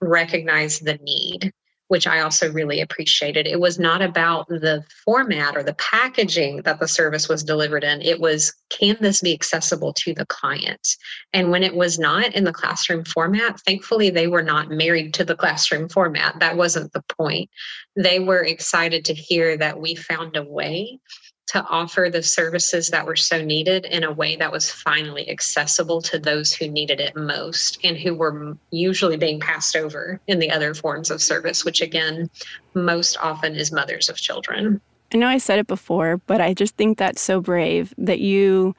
recognized 0.00 0.84
the 0.84 0.98
need 1.02 1.52
which 1.88 2.06
I 2.06 2.20
also 2.20 2.52
really 2.52 2.80
appreciated. 2.80 3.46
It 3.46 3.60
was 3.60 3.78
not 3.78 4.02
about 4.02 4.48
the 4.48 4.84
format 5.04 5.56
or 5.56 5.62
the 5.62 5.74
packaging 5.74 6.62
that 6.62 6.80
the 6.80 6.88
service 6.88 7.28
was 7.28 7.44
delivered 7.44 7.84
in. 7.84 8.02
It 8.02 8.20
was, 8.20 8.52
can 8.70 8.96
this 9.00 9.20
be 9.20 9.32
accessible 9.32 9.92
to 9.94 10.14
the 10.14 10.26
client? 10.26 10.96
And 11.32 11.50
when 11.50 11.62
it 11.62 11.74
was 11.74 11.98
not 11.98 12.34
in 12.34 12.44
the 12.44 12.52
classroom 12.52 13.04
format, 13.04 13.60
thankfully, 13.60 14.10
they 14.10 14.26
were 14.26 14.42
not 14.42 14.70
married 14.70 15.14
to 15.14 15.24
the 15.24 15.36
classroom 15.36 15.88
format. 15.88 16.38
That 16.40 16.56
wasn't 16.56 16.92
the 16.92 17.04
point. 17.16 17.50
They 17.94 18.18
were 18.18 18.42
excited 18.42 19.04
to 19.06 19.14
hear 19.14 19.56
that 19.56 19.80
we 19.80 19.94
found 19.94 20.36
a 20.36 20.42
way 20.42 20.98
to 21.46 21.64
offer 21.64 22.08
the 22.10 22.22
services 22.22 22.90
that 22.90 23.06
were 23.06 23.16
so 23.16 23.42
needed 23.42 23.84
in 23.86 24.04
a 24.04 24.12
way 24.12 24.36
that 24.36 24.50
was 24.50 24.70
finally 24.70 25.28
accessible 25.30 26.02
to 26.02 26.18
those 26.18 26.52
who 26.52 26.68
needed 26.68 27.00
it 27.00 27.14
most 27.14 27.78
and 27.84 27.96
who 27.96 28.14
were 28.14 28.56
usually 28.70 29.16
being 29.16 29.38
passed 29.38 29.76
over 29.76 30.20
in 30.26 30.38
the 30.38 30.50
other 30.50 30.74
forms 30.74 31.10
of 31.10 31.22
service, 31.22 31.64
which 31.64 31.80
again, 31.80 32.28
most 32.74 33.16
often 33.22 33.54
is 33.54 33.70
mothers 33.70 34.08
of 34.08 34.16
children. 34.16 34.80
I 35.12 35.18
know 35.18 35.28
I 35.28 35.38
said 35.38 35.60
it 35.60 35.68
before, 35.68 36.18
but 36.26 36.40
I 36.40 36.52
just 36.52 36.76
think 36.76 36.98
that's 36.98 37.22
so 37.22 37.40
brave 37.40 37.94
that 37.96 38.18
you 38.18 38.74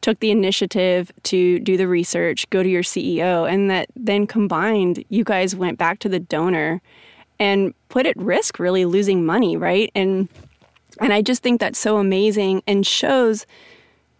took 0.00 0.20
the 0.20 0.30
initiative 0.30 1.10
to 1.24 1.58
do 1.58 1.76
the 1.76 1.88
research, 1.88 2.48
go 2.50 2.62
to 2.62 2.68
your 2.68 2.84
CEO, 2.84 3.50
and 3.52 3.68
that 3.70 3.88
then 3.96 4.28
combined, 4.28 5.04
you 5.08 5.24
guys 5.24 5.56
went 5.56 5.78
back 5.78 5.98
to 5.98 6.08
the 6.08 6.20
donor 6.20 6.80
and 7.40 7.74
put 7.88 8.06
at 8.06 8.16
risk 8.16 8.60
really 8.60 8.84
losing 8.84 9.26
money, 9.26 9.56
right? 9.56 9.90
And 9.96 10.28
and 11.00 11.12
I 11.12 11.22
just 11.22 11.42
think 11.42 11.60
that's 11.60 11.78
so 11.78 11.98
amazing 11.98 12.62
and 12.66 12.86
shows 12.86 13.46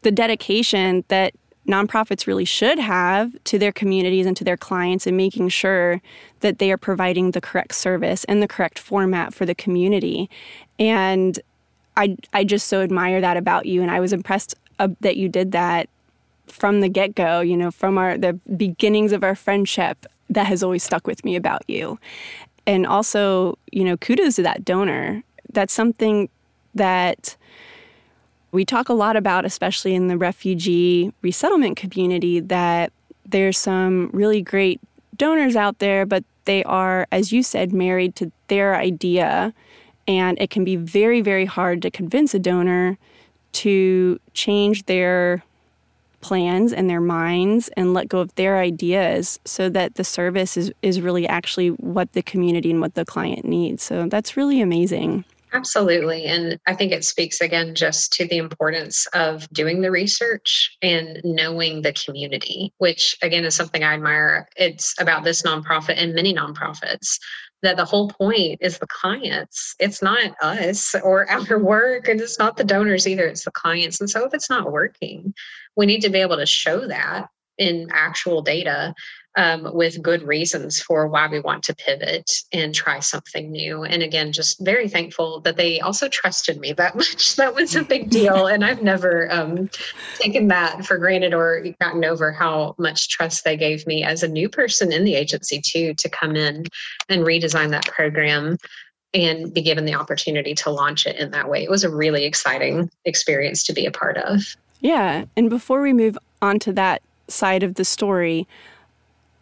the 0.03 0.11
dedication 0.11 1.05
that 1.09 1.35
nonprofits 1.69 2.27
really 2.27 2.45
should 2.45 2.79
have 2.79 3.33
to 3.45 3.59
their 3.59 3.73
communities 3.73 4.27
and 4.27 4.37
to 4.37 4.45
their 4.45 4.57
clients 4.57 5.07
and 5.07 5.17
making 5.17 5.51
sure 5.51 6.01
that 6.41 6.59
they 6.59 6.73
are 6.73 6.79
providing 6.79 7.33
the 7.33 7.41
correct 7.41 7.75
service 7.75 8.25
and 8.25 8.43
the 8.43 8.49
correct 8.49 8.79
format 8.79 9.35
for 9.35 9.45
the 9.45 9.55
community. 9.55 10.31
And 10.79 11.39
I, 11.97 12.17
I 12.33 12.45
just 12.45 12.69
so 12.69 12.81
admire 12.81 13.21
that 13.21 13.37
about 13.37 13.67
you. 13.67 13.83
And 13.83 13.91
I 13.91 14.01
was 14.01 14.13
impressed 14.13 14.55
uh, 14.79 14.89
that 15.01 15.17
you 15.17 15.29
did 15.29 15.53
that 15.53 15.89
from 16.47 16.81
the 16.81 16.89
get 16.89 17.15
go, 17.15 17.41
you 17.41 17.57
know, 17.57 17.71
from 17.71 17.99
our 17.99 18.17
the 18.17 18.33
beginnings 18.57 19.13
of 19.13 19.23
our 19.23 19.35
friendship. 19.35 20.07
That 20.31 20.47
has 20.47 20.63
always 20.63 20.83
stuck 20.83 21.07
with 21.07 21.25
me 21.25 21.37
about 21.37 21.63
you. 21.69 21.99
And 22.67 22.87
also, 22.87 23.59
you 23.73 23.83
know, 23.85 23.97
kudos 23.97 24.37
to 24.37 24.43
that 24.43 24.65
donor. 24.65 25.23
That's 25.53 25.73
something 25.73 26.29
that 26.75 27.37
we 28.53 28.65
talk 28.65 28.89
a 28.89 28.95
lot 28.95 29.17
about, 29.17 29.45
especially 29.45 29.95
in 29.95 30.09
the 30.09 30.17
refugee 30.17 31.13
resettlement 31.23 31.77
community, 31.77 32.41
that 32.41 32.93
there's 33.27 33.59
some 33.59 34.11
really 34.13 34.41
great 34.41 34.81
donors 35.17 35.57
out 35.57 35.79
there, 35.81 36.07
but 36.07 36.25
they 36.45 36.65
are, 36.65 37.07
as 37.13 37.33
you 37.33 37.43
said, 37.43 37.73
married 37.73 38.17
to 38.17 38.33
their 38.47 38.75
idea. 38.75 39.53
And 40.07 40.41
it 40.41 40.49
can 40.49 40.65
be 40.65 40.77
very, 40.77 41.21
very 41.21 41.45
hard 41.45 41.83
to 41.83 41.91
convince 41.91 42.33
a 42.33 42.39
donor 42.39 42.97
to 43.53 44.19
change 44.33 44.87
their 44.87 45.43
plans 46.21 46.73
and 46.73 46.89
their 46.89 47.01
minds 47.01 47.69
and 47.77 47.95
let 47.95 48.09
go 48.09 48.21
of 48.21 48.35
their 48.35 48.59
ideas 48.59 49.39
so 49.45 49.69
that 49.69 49.95
the 49.95 50.05
service 50.05 50.57
is, 50.57 50.73
is 50.83 51.01
really 51.01 51.29
actually 51.29 51.69
what 51.69 52.13
the 52.13 52.23
community 52.23 52.71
and 52.71 52.81
what 52.81 52.95
the 52.95 53.05
client 53.05 53.45
needs. 53.45 53.83
So 53.83 54.07
that's 54.09 54.37
really 54.37 54.61
amazing. 54.61 55.25
Absolutely. 55.53 56.25
And 56.27 56.59
I 56.67 56.75
think 56.75 56.93
it 56.93 57.05
speaks 57.05 57.41
again 57.41 57.75
just 57.75 58.13
to 58.15 58.27
the 58.27 58.37
importance 58.37 59.07
of 59.15 59.49
doing 59.51 59.81
the 59.81 59.91
research 59.91 60.77
and 60.83 61.21
knowing 61.25 61.83
the 61.83 61.93
community, 61.93 62.73
which 62.79 63.17
again 63.23 63.45
is 63.45 63.55
something 63.55 63.83
I 63.83 63.95
admire. 63.95 64.49
It's 64.57 64.95
about 65.01 65.25
this 65.25 65.43
nonprofit 65.43 65.95
and 65.97 66.15
many 66.15 66.35
nonprofits 66.35 67.19
that 67.63 67.77
the 67.77 67.85
whole 67.85 68.09
point 68.09 68.59
is 68.61 68.79
the 68.79 68.87
clients. 68.87 69.75
It's 69.79 70.03
not 70.03 70.35
us 70.43 70.95
or 71.03 71.31
our 71.51 71.59
work, 71.59 72.09
and 72.09 72.21
it's 72.21 72.39
not 72.39 72.57
the 72.57 72.65
donors 72.65 73.07
either, 73.07 73.27
it's 73.27 73.45
the 73.45 73.51
clients. 73.51 74.01
And 74.01 74.09
so 74.09 74.25
if 74.25 74.35
it's 74.35 74.51
not 74.51 74.71
working, 74.71 75.35
we 75.77 75.87
need 75.87 76.01
to 76.03 76.11
be 76.11 76.21
able 76.21 76.37
to 76.37 76.47
show 76.47 76.87
that 76.87 77.29
in 77.59 77.89
actual 77.93 78.41
data 78.41 78.95
um, 79.37 79.69
with 79.73 80.03
good 80.03 80.23
reasons 80.23 80.81
for 80.81 81.07
why 81.07 81.29
we 81.29 81.41
want 81.41 81.63
to 81.65 81.77
pivot 81.77 82.31
and 82.53 82.75
try 82.75 82.99
something 82.99 83.51
new. 83.51 83.85
And 83.85 84.03
again, 84.03 84.33
just 84.33 84.59
very 84.65 84.89
thankful 84.89 85.41
that 85.41 85.57
they 85.57 85.81
also 85.81 86.09
trusted 86.09 86.59
me 86.59 86.73
that 86.73 86.95
much. 86.97 87.37
That 87.37 87.55
was 87.55 87.77
a 87.77 87.85
big 87.85 88.11
deal. 88.11 88.47
and 88.47 88.65
I've 88.65 88.83
never 88.83 89.31
um, 89.33 89.71
taken 90.19 90.49
that 90.49 90.85
for 90.85 90.99
granted 90.99 91.35
or 91.35 91.65
gotten 91.81 92.05
over 92.05 92.33
how 92.33 92.75
much 92.79 93.09
trust 93.09 93.45
they 93.45 93.57
gave 93.57 93.87
me 93.87 94.03
as 94.03 94.23
a 94.23 94.29
new 94.29 94.49
person 94.49 94.93
in 94.93 95.05
the 95.05 95.15
agency, 95.15 95.61
too, 95.61 95.95
to 95.95 96.09
come 96.09 96.35
in 96.35 96.65
and 97.09 97.23
redesign 97.23 97.71
that 97.71 97.87
program 97.87 98.57
and 99.15 99.55
be 99.55 99.63
given 99.63 99.85
the 99.85 99.95
opportunity 99.95 100.55
to 100.55 100.71
launch 100.71 101.07
it 101.07 101.17
in 101.17 101.31
that 101.31 101.49
way. 101.49 101.63
It 101.63 101.71
was 101.71 101.85
a 101.85 101.95
really 101.95 102.25
exciting 102.25 102.91
experience 103.05 103.63
to 103.65 103.73
be 103.73 103.87
a 103.87 103.91
part 103.91 104.19
of. 104.19 104.57
Yeah. 104.81 105.25
And 105.37 105.49
before 105.49 105.81
we 105.81 105.93
move 105.93 106.19
on 106.43 106.59
to 106.61 106.73
that 106.73 107.03
side 107.29 107.63
of 107.63 107.75
the 107.75 107.85
story, 107.85 108.47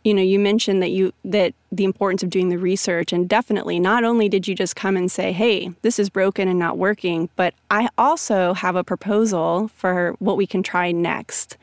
you 0.06 0.14
know 0.14 0.22
you 0.22 0.38
mentioned 0.38 0.80
that 0.82 0.92
you 0.92 1.12
that 1.24 1.52
the 1.72 1.82
importance 1.82 2.22
of 2.22 2.30
doing 2.30 2.48
the 2.48 2.58
research 2.58 3.12
and 3.12 3.28
definitely 3.28 3.80
not 3.80 4.04
only 4.04 4.28
did 4.28 4.46
you 4.46 4.54
just 4.54 4.76
come 4.76 4.96
and 4.96 5.10
say 5.10 5.32
hey 5.32 5.68
this 5.82 5.98
is 5.98 6.08
broken 6.08 6.46
and 6.46 6.60
not 6.60 6.78
working 6.78 7.28
but 7.34 7.52
i 7.72 7.88
also 7.98 8.54
have 8.54 8.76
a 8.76 8.84
proposal 8.84 9.68
for 9.68 10.14
what 10.20 10.36
we 10.36 10.46
can 10.46 10.62
try 10.62 10.92
next. 10.92 11.56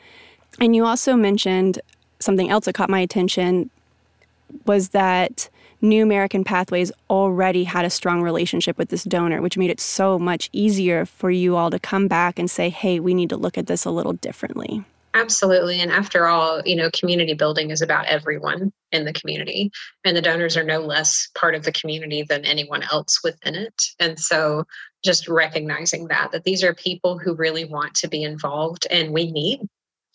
And 0.60 0.76
you 0.76 0.86
also 0.86 1.16
mentioned 1.16 1.80
something 2.20 2.50
else 2.50 2.66
that 2.66 2.74
caught 2.74 2.90
my 2.90 3.00
attention 3.00 3.70
was 4.66 4.90
that 4.90 5.50
new 5.82 6.04
american 6.04 6.44
pathways 6.44 6.92
already 7.10 7.64
had 7.64 7.86
a 7.86 7.90
strong 7.90 8.22
relationship 8.22 8.78
with 8.78 8.90
this 8.90 9.06
donor 9.06 9.42
which 9.42 9.58
made 9.58 9.70
it 9.70 9.80
so 9.80 10.20
much 10.20 10.50
easier 10.52 11.06
for 11.06 11.32
you 11.32 11.56
all 11.56 11.72
to 11.72 11.80
come 11.80 12.10
back 12.10 12.38
and 12.38 12.52
say 12.52 12.70
hey 12.70 13.00
we 13.00 13.14
need 13.14 13.30
to 13.30 13.38
look 13.38 13.58
at 13.58 13.68
this 13.68 13.86
a 13.86 13.92
little 13.92 14.14
differently 14.14 14.84
Absolutely. 15.16 15.80
And 15.80 15.92
after 15.92 16.28
all, 16.28 16.62
you 16.66 16.76
know, 16.76 16.90
community 16.92 17.36
building 17.36 17.70
is 17.70 17.82
about 17.82 18.08
everyone 18.08 18.74
in 18.92 19.06
the 19.06 19.14
community, 19.14 19.72
and 20.04 20.18
the 20.18 20.22
donors 20.22 20.58
are 20.58 20.64
no 20.64 20.80
less 20.80 21.30
part 21.38 21.54
of 21.54 21.64
the 21.64 21.72
community 21.72 22.24
than 22.24 22.46
anyone 22.46 22.84
else 22.92 23.20
within 23.24 23.54
it. 23.54 23.82
And 24.00 24.20
so 24.20 24.66
just 25.06 25.28
recognizing 25.28 26.08
that, 26.08 26.32
that 26.32 26.46
these 26.46 26.64
are 26.64 26.74
people 26.74 27.20
who 27.20 27.36
really 27.36 27.66
want 27.66 27.94
to 27.96 28.08
be 28.08 28.24
involved, 28.24 28.88
and 28.90 29.14
we 29.14 29.32
need 29.32 29.62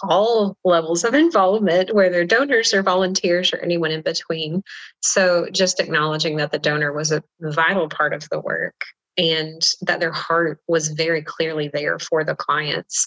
all 0.03 0.57
levels 0.65 1.05
of 1.05 1.15
involvement, 1.15 1.95
whether 1.95 2.25
donors 2.25 2.73
or 2.75 2.83
volunteers 2.83 3.53
or 3.53 3.59
anyone 3.59 3.91
in 3.91 4.03
between. 4.03 4.63
So 5.03 5.49
just 5.53 5.81
acknowledging 5.81 6.37
that 6.37 6.53
the 6.53 6.59
donor 6.59 6.93
was 6.93 7.11
a 7.11 7.23
vital 7.41 7.89
part 7.89 8.13
of 8.13 8.29
the 8.31 8.39
work 8.39 8.81
and 9.17 9.61
that 9.81 9.99
their 9.99 10.13
heart 10.13 10.61
was 10.69 10.89
very 10.89 11.23
clearly 11.23 11.69
there 11.73 11.99
for 11.99 12.23
the 12.23 12.37
clients 12.37 13.07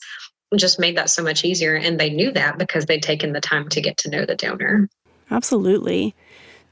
just 0.58 0.80
made 0.80 0.98
that 0.98 1.10
so 1.10 1.24
much 1.24 1.44
easier. 1.46 1.76
And 1.76 2.00
they 2.00 2.10
knew 2.10 2.32
that 2.32 2.58
because 2.58 2.86
they'd 2.86 3.04
taken 3.04 3.34
the 3.34 3.42
time 3.42 3.70
to 3.70 3.82
get 3.82 3.98
to 3.98 4.10
know 4.10 4.26
the 4.26 4.36
donor. 4.36 4.90
Absolutely. 5.30 6.14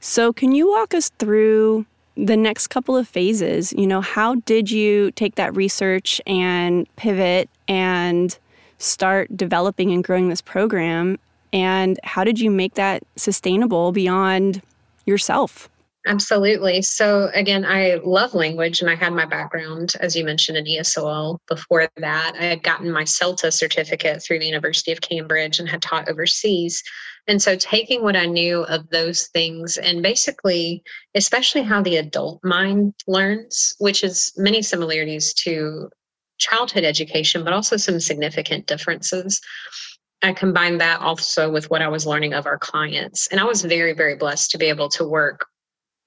So, 0.00 0.32
can 0.32 0.52
you 0.52 0.70
walk 0.70 0.94
us 0.94 1.10
through 1.18 1.86
the 2.16 2.36
next 2.36 2.68
couple 2.68 2.96
of 2.96 3.08
phases? 3.08 3.72
You 3.72 3.86
know, 3.86 4.00
how 4.00 4.36
did 4.36 4.70
you 4.70 5.10
take 5.12 5.34
that 5.36 5.54
research 5.54 6.20
and 6.26 6.86
pivot 6.96 7.48
and 7.68 8.36
start 8.78 9.34
developing 9.36 9.90
and 9.92 10.02
growing 10.02 10.28
this 10.28 10.40
program? 10.40 11.18
And 11.52 11.98
how 12.04 12.24
did 12.24 12.38
you 12.38 12.50
make 12.50 12.74
that 12.74 13.02
sustainable 13.16 13.92
beyond 13.92 14.62
yourself? 15.06 15.68
Absolutely. 16.06 16.80
So, 16.80 17.28
again, 17.34 17.64
I 17.64 18.00
love 18.02 18.32
language 18.34 18.80
and 18.80 18.88
I 18.88 18.94
had 18.94 19.12
my 19.12 19.26
background, 19.26 19.92
as 20.00 20.16
you 20.16 20.24
mentioned, 20.24 20.56
in 20.56 20.64
ESOL. 20.64 21.38
Before 21.46 21.88
that, 21.98 22.34
I 22.40 22.44
had 22.44 22.62
gotten 22.62 22.90
my 22.90 23.02
CELTA 23.04 23.52
certificate 23.52 24.22
through 24.22 24.38
the 24.38 24.46
University 24.46 24.92
of 24.92 25.02
Cambridge 25.02 25.58
and 25.58 25.68
had 25.68 25.82
taught 25.82 26.08
overseas. 26.08 26.82
And 27.28 27.40
so, 27.40 27.54
taking 27.54 28.02
what 28.02 28.16
I 28.16 28.24
knew 28.24 28.62
of 28.62 28.88
those 28.88 29.26
things 29.28 29.76
and 29.76 30.02
basically, 30.02 30.82
especially 31.14 31.62
how 31.62 31.82
the 31.82 31.98
adult 31.98 32.40
mind 32.42 32.94
learns, 33.06 33.74
which 33.78 34.02
is 34.02 34.32
many 34.38 34.62
similarities 34.62 35.34
to 35.34 35.90
childhood 36.38 36.84
education, 36.84 37.44
but 37.44 37.52
also 37.52 37.76
some 37.76 38.00
significant 38.00 38.66
differences. 38.66 39.38
I 40.22 40.32
combined 40.32 40.80
that 40.80 41.00
also 41.00 41.50
with 41.50 41.68
what 41.68 41.82
I 41.82 41.88
was 41.88 42.06
learning 42.06 42.32
of 42.32 42.46
our 42.46 42.58
clients. 42.58 43.26
And 43.26 43.38
I 43.38 43.44
was 43.44 43.62
very, 43.62 43.92
very 43.92 44.16
blessed 44.16 44.50
to 44.52 44.58
be 44.58 44.66
able 44.66 44.88
to 44.90 45.06
work 45.06 45.46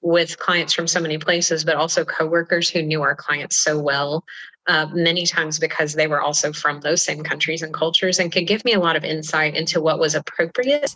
with 0.04 0.38
clients 0.38 0.74
from 0.74 0.86
so 0.86 1.00
many 1.00 1.16
places, 1.16 1.64
but 1.64 1.76
also 1.76 2.04
coworkers 2.04 2.68
who 2.68 2.82
knew 2.82 3.02
our 3.02 3.16
clients 3.16 3.64
so 3.64 3.80
well, 3.80 4.22
uh, 4.66 4.86
many 4.92 5.24
times 5.24 5.58
because 5.58 5.94
they 5.94 6.06
were 6.06 6.20
also 6.20 6.52
from 6.52 6.78
those 6.80 7.00
same 7.02 7.24
countries 7.24 7.62
and 7.62 7.72
cultures 7.72 8.18
and 8.18 8.30
could 8.30 8.46
give 8.46 8.64
me 8.66 8.74
a 8.74 8.78
lot 8.78 8.96
of 8.96 9.04
insight 9.04 9.56
into 9.56 9.80
what 9.80 9.98
was 9.98 10.14
appropriate 10.14 10.94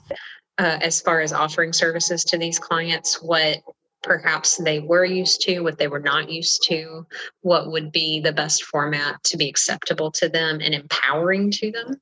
uh, 0.58 0.78
as 0.82 1.00
far 1.00 1.22
as 1.22 1.32
offering 1.32 1.72
services 1.72 2.22
to 2.22 2.36
these 2.36 2.58
clients, 2.58 3.22
what 3.22 3.62
perhaps 4.02 4.58
they 4.58 4.78
were 4.78 5.06
used 5.06 5.40
to, 5.40 5.60
what 5.60 5.78
they 5.78 5.88
were 5.88 6.00
not 6.00 6.30
used 6.30 6.62
to, 6.64 7.06
what 7.40 7.70
would 7.70 7.90
be 7.90 8.20
the 8.20 8.32
best 8.32 8.64
format 8.64 9.22
to 9.24 9.38
be 9.38 9.48
acceptable 9.48 10.10
to 10.12 10.28
them 10.28 10.60
and 10.62 10.74
empowering 10.74 11.50
to 11.50 11.72
them. 11.72 11.96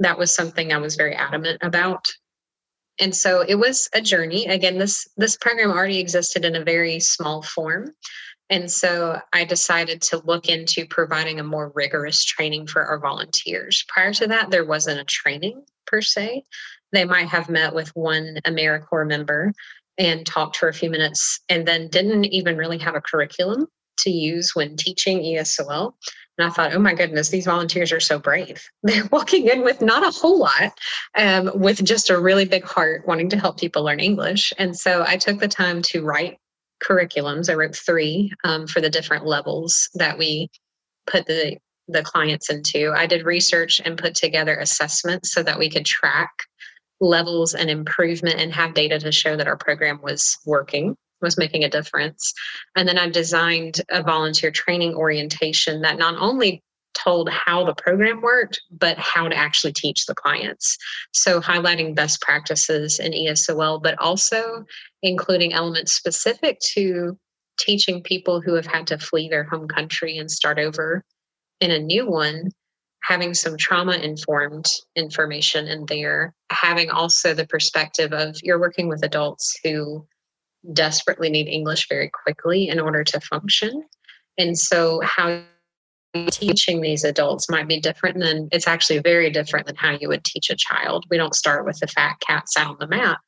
That 0.00 0.18
was 0.18 0.34
something 0.34 0.72
I 0.72 0.78
was 0.78 0.96
very 0.96 1.14
adamant 1.14 1.58
about 1.62 2.10
and 3.00 3.14
so 3.14 3.40
it 3.40 3.56
was 3.56 3.88
a 3.94 4.00
journey. 4.00 4.46
Again 4.46 4.78
this 4.78 5.08
this 5.16 5.36
program 5.36 5.70
already 5.70 5.98
existed 5.98 6.44
in 6.44 6.56
a 6.56 6.64
very 6.64 7.00
small 7.00 7.42
form. 7.42 7.94
And 8.50 8.70
so 8.70 9.20
i 9.32 9.44
decided 9.44 10.02
to 10.02 10.22
look 10.24 10.48
into 10.48 10.86
providing 10.86 11.40
a 11.40 11.44
more 11.44 11.72
rigorous 11.74 12.24
training 12.24 12.66
for 12.66 12.84
our 12.84 12.98
volunteers. 12.98 13.84
Prior 13.88 14.12
to 14.14 14.26
that 14.28 14.50
there 14.50 14.64
wasn't 14.64 15.00
a 15.00 15.04
training 15.04 15.64
per 15.86 16.00
se. 16.00 16.44
They 16.92 17.04
might 17.04 17.28
have 17.28 17.48
met 17.48 17.74
with 17.74 17.88
one 17.96 18.38
americorps 18.46 19.08
member 19.08 19.52
and 19.98 20.26
talked 20.26 20.56
for 20.56 20.68
a 20.68 20.74
few 20.74 20.90
minutes 20.90 21.40
and 21.48 21.66
then 21.66 21.88
didn't 21.88 22.24
even 22.26 22.56
really 22.56 22.78
have 22.78 22.94
a 22.94 23.00
curriculum 23.00 23.66
to 23.98 24.10
use 24.10 24.54
when 24.54 24.76
teaching 24.76 25.20
esol 25.20 25.92
and 26.40 26.50
I 26.50 26.52
thought, 26.52 26.72
oh 26.72 26.78
my 26.78 26.94
goodness, 26.94 27.28
these 27.28 27.44
volunteers 27.44 27.92
are 27.92 28.00
so 28.00 28.18
brave. 28.18 28.66
They're 28.82 29.08
walking 29.12 29.48
in 29.48 29.62
with 29.62 29.82
not 29.82 30.02
a 30.02 30.10
whole 30.10 30.38
lot, 30.38 30.72
um, 31.16 31.50
with 31.54 31.84
just 31.84 32.08
a 32.08 32.18
really 32.18 32.46
big 32.46 32.64
heart 32.64 33.06
wanting 33.06 33.28
to 33.30 33.38
help 33.38 33.58
people 33.58 33.84
learn 33.84 34.00
English. 34.00 34.52
And 34.58 34.76
so 34.76 35.04
I 35.06 35.18
took 35.18 35.38
the 35.38 35.48
time 35.48 35.82
to 35.82 36.02
write 36.02 36.38
curriculums. 36.82 37.50
I 37.50 37.54
wrote 37.54 37.76
three 37.76 38.32
um, 38.44 38.66
for 38.66 38.80
the 38.80 38.88
different 38.88 39.26
levels 39.26 39.90
that 39.94 40.16
we 40.16 40.48
put 41.06 41.26
the 41.26 41.58
the 41.88 42.02
clients 42.04 42.48
into. 42.48 42.92
I 42.96 43.06
did 43.06 43.24
research 43.24 43.80
and 43.84 43.98
put 43.98 44.14
together 44.14 44.56
assessments 44.56 45.32
so 45.32 45.42
that 45.42 45.58
we 45.58 45.68
could 45.68 45.84
track 45.84 46.30
levels 47.00 47.52
and 47.52 47.68
improvement 47.68 48.38
and 48.38 48.52
have 48.52 48.74
data 48.74 49.00
to 49.00 49.10
show 49.10 49.34
that 49.34 49.48
our 49.48 49.56
program 49.56 50.00
was 50.00 50.38
working 50.46 50.96
was 51.20 51.38
making 51.38 51.64
a 51.64 51.70
difference. 51.70 52.32
And 52.76 52.88
then 52.88 52.98
I 52.98 53.08
designed 53.08 53.80
a 53.90 54.02
volunteer 54.02 54.50
training 54.50 54.94
orientation 54.94 55.82
that 55.82 55.98
not 55.98 56.16
only 56.18 56.62
told 56.94 57.28
how 57.28 57.64
the 57.64 57.74
program 57.74 58.20
worked, 58.20 58.60
but 58.70 58.98
how 58.98 59.28
to 59.28 59.36
actually 59.36 59.72
teach 59.72 60.06
the 60.06 60.14
clients. 60.14 60.76
So, 61.12 61.40
highlighting 61.40 61.94
best 61.94 62.20
practices 62.20 62.98
in 62.98 63.12
ESOL, 63.12 63.82
but 63.82 63.98
also 63.98 64.64
including 65.02 65.52
elements 65.52 65.94
specific 65.94 66.58
to 66.74 67.18
teaching 67.58 68.02
people 68.02 68.40
who 68.40 68.54
have 68.54 68.66
had 68.66 68.86
to 68.88 68.98
flee 68.98 69.28
their 69.28 69.44
home 69.44 69.68
country 69.68 70.18
and 70.18 70.30
start 70.30 70.58
over 70.58 71.04
in 71.60 71.70
a 71.70 71.78
new 71.78 72.06
one. 72.06 72.50
Having 73.04 73.32
some 73.32 73.56
trauma 73.56 73.94
informed 73.94 74.66
information 74.94 75.66
in 75.66 75.86
there, 75.86 76.34
having 76.50 76.90
also 76.90 77.32
the 77.32 77.46
perspective 77.46 78.12
of 78.12 78.36
you're 78.42 78.60
working 78.60 78.88
with 78.88 79.02
adults 79.02 79.58
who 79.64 80.06
desperately 80.72 81.30
need 81.30 81.48
English 81.48 81.88
very 81.88 82.10
quickly 82.10 82.68
in 82.68 82.80
order 82.80 83.04
to 83.04 83.20
function. 83.20 83.84
And 84.38 84.58
so, 84.58 85.00
how 85.02 85.42
teaching 86.30 86.80
these 86.80 87.04
adults 87.04 87.48
might 87.48 87.68
be 87.68 87.80
different 87.80 88.18
than 88.18 88.48
it's 88.50 88.66
actually 88.66 88.98
very 88.98 89.30
different 89.30 89.66
than 89.66 89.76
how 89.76 89.96
you 90.00 90.08
would 90.08 90.24
teach 90.24 90.50
a 90.50 90.56
child. 90.56 91.04
We 91.10 91.16
don't 91.16 91.34
start 91.34 91.64
with 91.64 91.78
the 91.78 91.86
fat 91.86 92.18
cat 92.20 92.48
sat 92.48 92.66
on 92.66 92.76
the 92.80 92.88
mat 92.88 93.18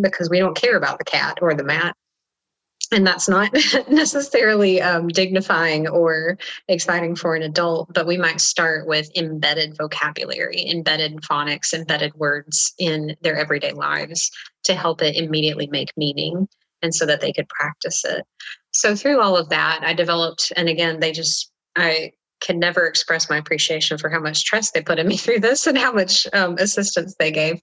because 0.00 0.28
we 0.28 0.38
don't 0.38 0.56
care 0.56 0.76
about 0.76 0.98
the 0.98 1.04
cat 1.04 1.38
or 1.40 1.54
the 1.54 1.64
mat. 1.64 1.94
And 2.90 3.06
that's 3.06 3.28
not 3.28 3.52
necessarily 3.88 4.82
um, 4.82 5.08
dignifying 5.08 5.88
or 5.88 6.36
exciting 6.68 7.14
for 7.14 7.36
an 7.36 7.42
adult, 7.42 7.92
but 7.94 8.06
we 8.06 8.18
might 8.18 8.40
start 8.40 8.86
with 8.86 9.08
embedded 9.16 9.76
vocabulary, 9.78 10.66
embedded 10.68 11.20
phonics, 11.22 11.72
embedded 11.72 12.12
words 12.14 12.74
in 12.78 13.16
their 13.22 13.36
everyday 13.36 13.72
lives 13.72 14.30
to 14.64 14.74
help 14.74 15.00
it 15.00 15.16
immediately 15.16 15.68
make 15.68 15.90
meaning 15.96 16.48
and 16.82 16.94
so 16.94 17.06
that 17.06 17.20
they 17.20 17.32
could 17.32 17.48
practice 17.48 18.04
it. 18.04 18.24
So 18.72 18.96
through 18.96 19.20
all 19.20 19.36
of 19.36 19.48
that, 19.50 19.80
I 19.82 19.92
developed, 19.92 20.52
and 20.56 20.68
again, 20.68 21.00
they 21.00 21.12
just, 21.12 21.50
I 21.76 22.12
can 22.40 22.58
never 22.58 22.86
express 22.86 23.30
my 23.30 23.36
appreciation 23.36 23.98
for 23.98 24.10
how 24.10 24.20
much 24.20 24.44
trust 24.44 24.74
they 24.74 24.82
put 24.82 24.98
in 24.98 25.06
me 25.06 25.16
through 25.18 25.40
this 25.40 25.66
and 25.66 25.78
how 25.78 25.92
much 25.92 26.26
um, 26.32 26.56
assistance 26.58 27.14
they 27.18 27.30
gave. 27.30 27.60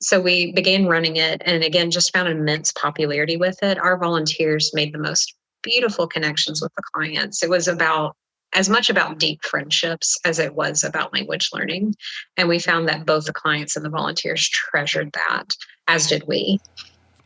So 0.00 0.20
we 0.20 0.52
began 0.52 0.86
running 0.86 1.16
it 1.16 1.42
and 1.44 1.62
again, 1.62 1.90
just 1.90 2.12
found 2.12 2.28
immense 2.28 2.72
popularity 2.72 3.36
with 3.36 3.62
it. 3.62 3.78
Our 3.78 3.98
volunteers 3.98 4.72
made 4.74 4.92
the 4.92 4.98
most 4.98 5.34
beautiful 5.62 6.08
connections 6.08 6.60
with 6.60 6.72
the 6.76 6.82
clients. 6.92 7.42
It 7.42 7.50
was 7.50 7.68
about 7.68 8.16
as 8.54 8.68
much 8.68 8.90
about 8.90 9.18
deep 9.18 9.42
friendships 9.44 10.18
as 10.24 10.38
it 10.38 10.54
was 10.54 10.84
about 10.84 11.12
language 11.12 11.50
learning. 11.52 11.94
And 12.36 12.48
we 12.48 12.58
found 12.58 12.88
that 12.88 13.06
both 13.06 13.26
the 13.26 13.32
clients 13.32 13.76
and 13.76 13.84
the 13.84 13.90
volunteers 13.90 14.48
treasured 14.48 15.10
that, 15.12 15.54
as 15.88 16.06
did 16.06 16.24
we. 16.26 16.58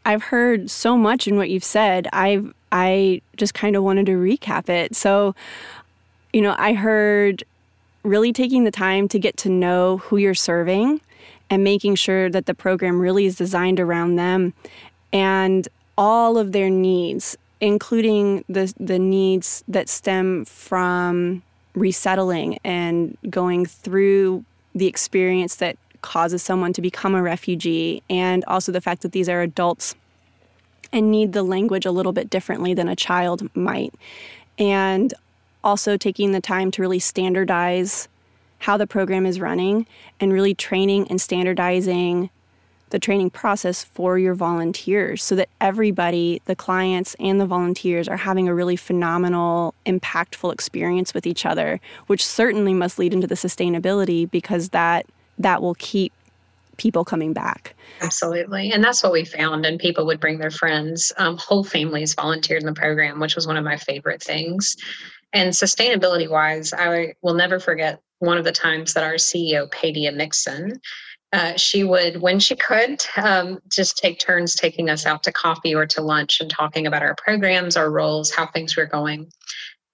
I've 0.06 0.22
heard 0.22 0.70
so 0.70 0.96
much 0.96 1.26
in 1.26 1.36
what 1.36 1.50
you've 1.50 1.64
said. 1.64 2.08
I've 2.12 2.54
I 2.70 3.22
just 3.36 3.54
kind 3.54 3.74
of 3.74 3.82
wanted 3.82 4.06
to 4.06 4.12
recap 4.12 4.68
it. 4.68 4.94
So, 4.94 5.34
you 6.32 6.40
know, 6.40 6.54
I 6.58 6.74
heard 6.74 7.42
really 8.04 8.32
taking 8.32 8.62
the 8.62 8.70
time 8.70 9.08
to 9.08 9.18
get 9.18 9.36
to 9.38 9.48
know 9.48 9.98
who 9.98 10.16
you're 10.16 10.34
serving 10.34 11.00
and 11.50 11.64
making 11.64 11.96
sure 11.96 12.30
that 12.30 12.46
the 12.46 12.54
program 12.54 13.00
really 13.00 13.26
is 13.26 13.36
designed 13.36 13.80
around 13.80 14.14
them 14.14 14.52
and 15.12 15.66
all 15.98 16.38
of 16.38 16.52
their 16.52 16.70
needs, 16.70 17.36
including 17.60 18.44
the 18.48 18.72
the 18.78 19.00
needs 19.00 19.64
that 19.66 19.88
stem 19.88 20.44
from 20.44 21.42
resettling 21.74 22.58
and 22.64 23.18
going 23.28 23.66
through 23.66 24.44
the 24.72 24.86
experience 24.86 25.56
that 25.56 25.76
causes 26.02 26.42
someone 26.42 26.72
to 26.72 26.82
become 26.82 27.14
a 27.14 27.22
refugee, 27.22 28.02
and 28.08 28.44
also 28.46 28.72
the 28.72 28.80
fact 28.80 29.02
that 29.02 29.12
these 29.12 29.28
are 29.28 29.42
adults 29.42 29.94
and 30.92 31.10
need 31.10 31.32
the 31.32 31.42
language 31.42 31.86
a 31.86 31.90
little 31.90 32.12
bit 32.12 32.30
differently 32.30 32.74
than 32.74 32.88
a 32.88 32.96
child 32.96 33.48
might. 33.54 33.94
And 34.58 35.12
also 35.64 35.96
taking 35.96 36.32
the 36.32 36.40
time 36.40 36.70
to 36.70 36.82
really 36.82 37.00
standardize 37.00 38.08
how 38.58 38.76
the 38.76 38.86
program 38.86 39.26
is 39.26 39.40
running 39.40 39.86
and 40.20 40.32
really 40.32 40.54
training 40.54 41.08
and 41.08 41.20
standardizing 41.20 42.30
the 42.90 42.98
training 42.98 43.30
process 43.30 43.82
for 43.82 44.16
your 44.18 44.34
volunteers 44.34 45.22
so 45.22 45.34
that 45.34 45.48
everybody, 45.60 46.40
the 46.44 46.54
clients 46.54 47.16
and 47.18 47.40
the 47.40 47.46
volunteers, 47.46 48.08
are 48.08 48.16
having 48.16 48.48
a 48.48 48.54
really 48.54 48.76
phenomenal, 48.76 49.74
impactful 49.84 50.52
experience 50.52 51.12
with 51.12 51.26
each 51.26 51.44
other, 51.44 51.80
which 52.06 52.24
certainly 52.24 52.72
must 52.72 52.98
lead 52.98 53.12
into 53.12 53.26
the 53.26 53.34
sustainability 53.34 54.30
because 54.30 54.68
that 54.68 55.04
that 55.38 55.62
will 55.62 55.74
keep 55.74 56.12
people 56.76 57.04
coming 57.04 57.32
back. 57.32 57.74
Absolutely. 58.00 58.70
And 58.72 58.84
that's 58.84 59.02
what 59.02 59.12
we 59.12 59.24
found. 59.24 59.64
And 59.64 59.78
people 59.78 60.06
would 60.06 60.20
bring 60.20 60.38
their 60.38 60.50
friends. 60.50 61.12
Um, 61.16 61.36
whole 61.38 61.64
families 61.64 62.14
volunteered 62.14 62.62
in 62.62 62.66
the 62.66 62.74
program, 62.74 63.20
which 63.20 63.34
was 63.34 63.46
one 63.46 63.56
of 63.56 63.64
my 63.64 63.76
favorite 63.76 64.22
things. 64.22 64.76
And 65.32 65.50
sustainability 65.50 66.28
wise, 66.28 66.72
I 66.72 67.14
will 67.22 67.34
never 67.34 67.58
forget 67.58 68.00
one 68.18 68.38
of 68.38 68.44
the 68.44 68.52
times 68.52 68.94
that 68.94 69.04
our 69.04 69.14
CEO, 69.14 69.70
Paedia 69.70 70.14
Mixon, 70.14 70.80
uh, 71.32 71.56
she 71.56 71.84
would, 71.84 72.20
when 72.22 72.38
she 72.38 72.56
could, 72.56 73.04
um, 73.16 73.58
just 73.70 73.98
take 73.98 74.18
turns 74.18 74.54
taking 74.54 74.88
us 74.88 75.04
out 75.04 75.22
to 75.24 75.32
coffee 75.32 75.74
or 75.74 75.84
to 75.86 76.00
lunch 76.00 76.40
and 76.40 76.48
talking 76.48 76.86
about 76.86 77.02
our 77.02 77.14
programs, 77.16 77.76
our 77.76 77.90
roles, 77.90 78.30
how 78.30 78.46
things 78.46 78.76
were 78.76 78.86
going. 78.86 79.30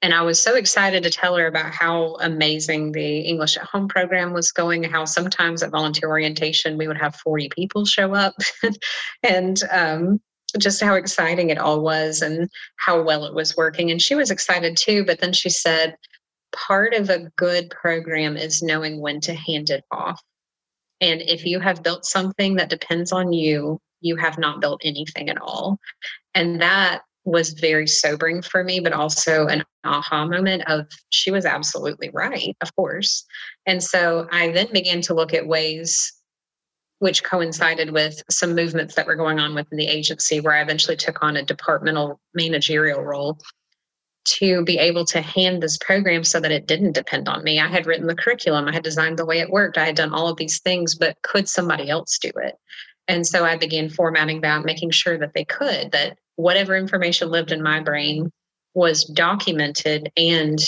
And 0.02 0.12
I 0.12 0.22
was 0.22 0.42
so 0.42 0.56
excited 0.56 1.04
to 1.04 1.10
tell 1.10 1.36
her 1.36 1.46
about 1.46 1.72
how 1.72 2.16
amazing 2.20 2.90
the 2.90 3.20
English 3.20 3.56
at 3.56 3.62
Home 3.64 3.86
program 3.86 4.32
was 4.32 4.50
going, 4.50 4.82
how 4.82 5.04
sometimes 5.04 5.62
at 5.62 5.70
volunteer 5.70 6.08
orientation 6.08 6.76
we 6.76 6.88
would 6.88 6.98
have 6.98 7.14
40 7.16 7.48
people 7.50 7.84
show 7.84 8.12
up, 8.12 8.34
and 9.22 9.62
um, 9.70 10.20
just 10.58 10.82
how 10.82 10.94
exciting 10.94 11.50
it 11.50 11.58
all 11.58 11.82
was 11.82 12.20
and 12.20 12.50
how 12.76 13.00
well 13.00 13.24
it 13.24 13.34
was 13.34 13.56
working. 13.56 13.92
And 13.92 14.02
she 14.02 14.16
was 14.16 14.30
excited 14.30 14.76
too. 14.76 15.04
But 15.04 15.20
then 15.20 15.32
she 15.32 15.48
said, 15.48 15.96
part 16.52 16.94
of 16.94 17.08
a 17.08 17.30
good 17.36 17.70
program 17.70 18.36
is 18.36 18.62
knowing 18.62 19.00
when 19.00 19.20
to 19.22 19.34
hand 19.34 19.70
it 19.70 19.84
off. 19.90 20.20
And 21.00 21.22
if 21.22 21.46
you 21.46 21.60
have 21.60 21.82
built 21.82 22.04
something 22.04 22.56
that 22.56 22.70
depends 22.70 23.12
on 23.12 23.32
you, 23.32 23.80
you 24.00 24.16
have 24.16 24.36
not 24.36 24.60
built 24.60 24.82
anything 24.84 25.30
at 25.30 25.40
all. 25.40 25.78
And 26.34 26.60
that 26.60 27.02
was 27.24 27.50
very 27.50 27.86
sobering 27.86 28.42
for 28.42 28.64
me, 28.64 28.80
but 28.80 28.92
also 28.92 29.46
an 29.46 29.62
aha 29.84 30.26
moment 30.26 30.62
of 30.68 30.86
she 31.10 31.30
was 31.30 31.44
absolutely 31.44 32.10
right, 32.12 32.56
of 32.60 32.74
course. 32.74 33.24
And 33.66 33.82
so 33.82 34.26
I 34.32 34.50
then 34.50 34.68
began 34.72 35.00
to 35.02 35.14
look 35.14 35.34
at 35.34 35.46
ways 35.46 36.12
which 36.98 37.24
coincided 37.24 37.90
with 37.90 38.22
some 38.30 38.54
movements 38.54 38.94
that 38.94 39.08
were 39.08 39.16
going 39.16 39.40
on 39.40 39.56
within 39.56 39.76
the 39.76 39.88
agency 39.88 40.38
where 40.38 40.54
I 40.54 40.62
eventually 40.62 40.96
took 40.96 41.20
on 41.20 41.36
a 41.36 41.44
departmental 41.44 42.20
managerial 42.32 43.02
role 43.02 43.38
to 44.24 44.62
be 44.62 44.78
able 44.78 45.04
to 45.06 45.20
hand 45.20 45.60
this 45.60 45.76
program 45.78 46.22
so 46.22 46.38
that 46.38 46.52
it 46.52 46.68
didn't 46.68 46.92
depend 46.92 47.28
on 47.28 47.42
me. 47.42 47.58
I 47.58 47.66
had 47.66 47.86
written 47.86 48.06
the 48.06 48.14
curriculum, 48.14 48.68
I 48.68 48.72
had 48.72 48.84
designed 48.84 49.18
the 49.18 49.26
way 49.26 49.40
it 49.40 49.50
worked, 49.50 49.78
I 49.78 49.86
had 49.86 49.96
done 49.96 50.14
all 50.14 50.28
of 50.28 50.36
these 50.36 50.60
things, 50.60 50.94
but 50.94 51.16
could 51.22 51.48
somebody 51.48 51.90
else 51.90 52.20
do 52.20 52.30
it? 52.36 52.54
And 53.08 53.26
so 53.26 53.44
I 53.44 53.56
began 53.56 53.90
formatting 53.90 54.40
that, 54.42 54.64
making 54.64 54.92
sure 54.92 55.18
that 55.18 55.34
they 55.34 55.44
could, 55.44 55.90
that 55.90 56.16
whatever 56.42 56.76
information 56.76 57.30
lived 57.30 57.52
in 57.52 57.62
my 57.62 57.80
brain 57.80 58.30
was 58.74 59.04
documented 59.04 60.10
and 60.16 60.58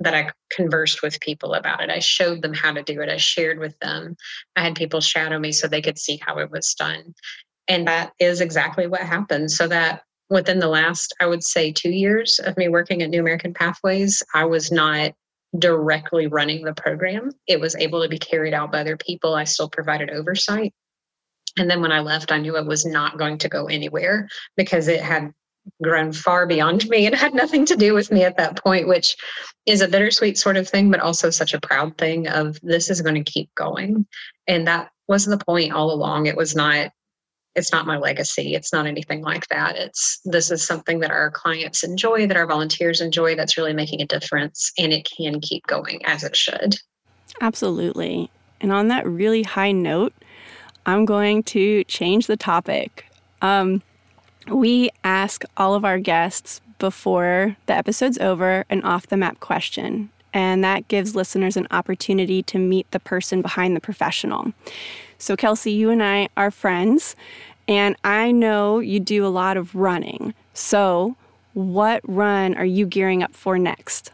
that 0.00 0.14
I 0.14 0.30
conversed 0.50 1.02
with 1.02 1.20
people 1.20 1.54
about 1.54 1.80
it. 1.80 1.90
I 1.90 1.98
showed 1.98 2.42
them 2.42 2.54
how 2.54 2.72
to 2.72 2.82
do 2.82 3.00
it. 3.00 3.08
I 3.08 3.16
shared 3.16 3.58
with 3.58 3.78
them. 3.80 4.16
I 4.56 4.62
had 4.62 4.74
people 4.74 5.00
shadow 5.00 5.38
me 5.38 5.52
so 5.52 5.66
they 5.66 5.82
could 5.82 5.98
see 5.98 6.20
how 6.24 6.38
it 6.38 6.50
was 6.50 6.74
done. 6.74 7.14
And 7.68 7.86
that 7.86 8.12
is 8.18 8.40
exactly 8.40 8.86
what 8.86 9.00
happened. 9.00 9.50
So 9.50 9.68
that 9.68 10.02
within 10.30 10.58
the 10.58 10.68
last, 10.68 11.14
I 11.20 11.26
would 11.26 11.42
say, 11.44 11.72
two 11.72 11.90
years 11.90 12.40
of 12.44 12.56
me 12.56 12.68
working 12.68 13.02
at 13.02 13.10
New 13.10 13.20
American 13.20 13.54
Pathways, 13.54 14.22
I 14.34 14.44
was 14.44 14.70
not 14.70 15.12
directly 15.58 16.26
running 16.26 16.64
the 16.64 16.74
program. 16.74 17.30
It 17.46 17.60
was 17.60 17.74
able 17.76 18.02
to 18.02 18.08
be 18.08 18.18
carried 18.18 18.54
out 18.54 18.72
by 18.72 18.80
other 18.80 18.96
people. 18.96 19.34
I 19.34 19.44
still 19.44 19.68
provided 19.68 20.10
oversight. 20.10 20.72
And 21.58 21.70
then 21.70 21.80
when 21.80 21.92
I 21.92 22.00
left, 22.00 22.32
I 22.32 22.38
knew 22.38 22.56
it 22.56 22.66
was 22.66 22.84
not 22.84 23.18
going 23.18 23.38
to 23.38 23.48
go 23.48 23.66
anywhere 23.66 24.28
because 24.56 24.88
it 24.88 25.00
had 25.00 25.32
grown 25.82 26.12
far 26.12 26.46
beyond 26.46 26.88
me 26.88 27.06
and 27.06 27.14
had 27.14 27.34
nothing 27.34 27.66
to 27.66 27.76
do 27.76 27.94
with 27.94 28.10
me 28.10 28.24
at 28.24 28.36
that 28.38 28.62
point, 28.62 28.88
which 28.88 29.16
is 29.66 29.80
a 29.80 29.88
bittersweet 29.88 30.38
sort 30.38 30.56
of 30.56 30.68
thing, 30.68 30.90
but 30.90 31.00
also 31.00 31.30
such 31.30 31.52
a 31.54 31.60
proud 31.60 31.96
thing 31.98 32.26
of 32.28 32.58
this 32.62 32.90
is 32.90 33.02
going 33.02 33.22
to 33.22 33.30
keep 33.30 33.54
going. 33.54 34.06
And 34.46 34.66
that 34.66 34.90
was 35.08 35.26
the 35.26 35.38
point 35.38 35.72
all 35.72 35.92
along. 35.92 36.26
It 36.26 36.36
was 36.36 36.54
not 36.54 36.90
it's 37.54 37.72
not 37.72 37.86
my 37.86 37.98
legacy 37.98 38.54
it's 38.54 38.72
not 38.72 38.86
anything 38.86 39.20
like 39.20 39.48
that 39.48 39.74
it's 39.76 40.20
this 40.24 40.50
is 40.50 40.64
something 40.64 41.00
that 41.00 41.10
our 41.10 41.30
clients 41.30 41.82
enjoy 41.82 42.26
that 42.26 42.36
our 42.36 42.46
volunteers 42.46 43.00
enjoy 43.00 43.34
that's 43.34 43.56
really 43.56 43.72
making 43.72 44.00
a 44.00 44.06
difference 44.06 44.70
and 44.78 44.92
it 44.92 45.08
can 45.16 45.40
keep 45.40 45.66
going 45.66 46.04
as 46.04 46.22
it 46.22 46.36
should 46.36 46.76
absolutely 47.40 48.30
and 48.60 48.70
on 48.70 48.88
that 48.88 49.04
really 49.06 49.42
high 49.42 49.72
note 49.72 50.12
I'm 50.88 51.04
going 51.04 51.42
to 51.42 51.84
change 51.84 52.28
the 52.28 52.36
topic. 52.38 53.04
Um, 53.42 53.82
we 54.48 54.88
ask 55.04 55.44
all 55.58 55.74
of 55.74 55.84
our 55.84 55.98
guests 55.98 56.62
before 56.78 57.58
the 57.66 57.74
episode's 57.74 58.16
over 58.16 58.64
an 58.70 58.80
off 58.84 59.06
the 59.06 59.18
map 59.18 59.38
question, 59.38 60.08
and 60.32 60.64
that 60.64 60.88
gives 60.88 61.14
listeners 61.14 61.58
an 61.58 61.66
opportunity 61.70 62.42
to 62.44 62.58
meet 62.58 62.90
the 62.90 63.00
person 63.00 63.42
behind 63.42 63.76
the 63.76 63.80
professional. 63.80 64.54
So, 65.18 65.36
Kelsey, 65.36 65.72
you 65.72 65.90
and 65.90 66.02
I 66.02 66.30
are 66.38 66.50
friends, 66.50 67.14
and 67.68 67.94
I 68.02 68.32
know 68.32 68.78
you 68.78 68.98
do 68.98 69.26
a 69.26 69.28
lot 69.28 69.58
of 69.58 69.74
running. 69.74 70.32
So, 70.54 71.16
what 71.52 72.00
run 72.04 72.54
are 72.54 72.64
you 72.64 72.86
gearing 72.86 73.22
up 73.22 73.34
for 73.34 73.58
next? 73.58 74.10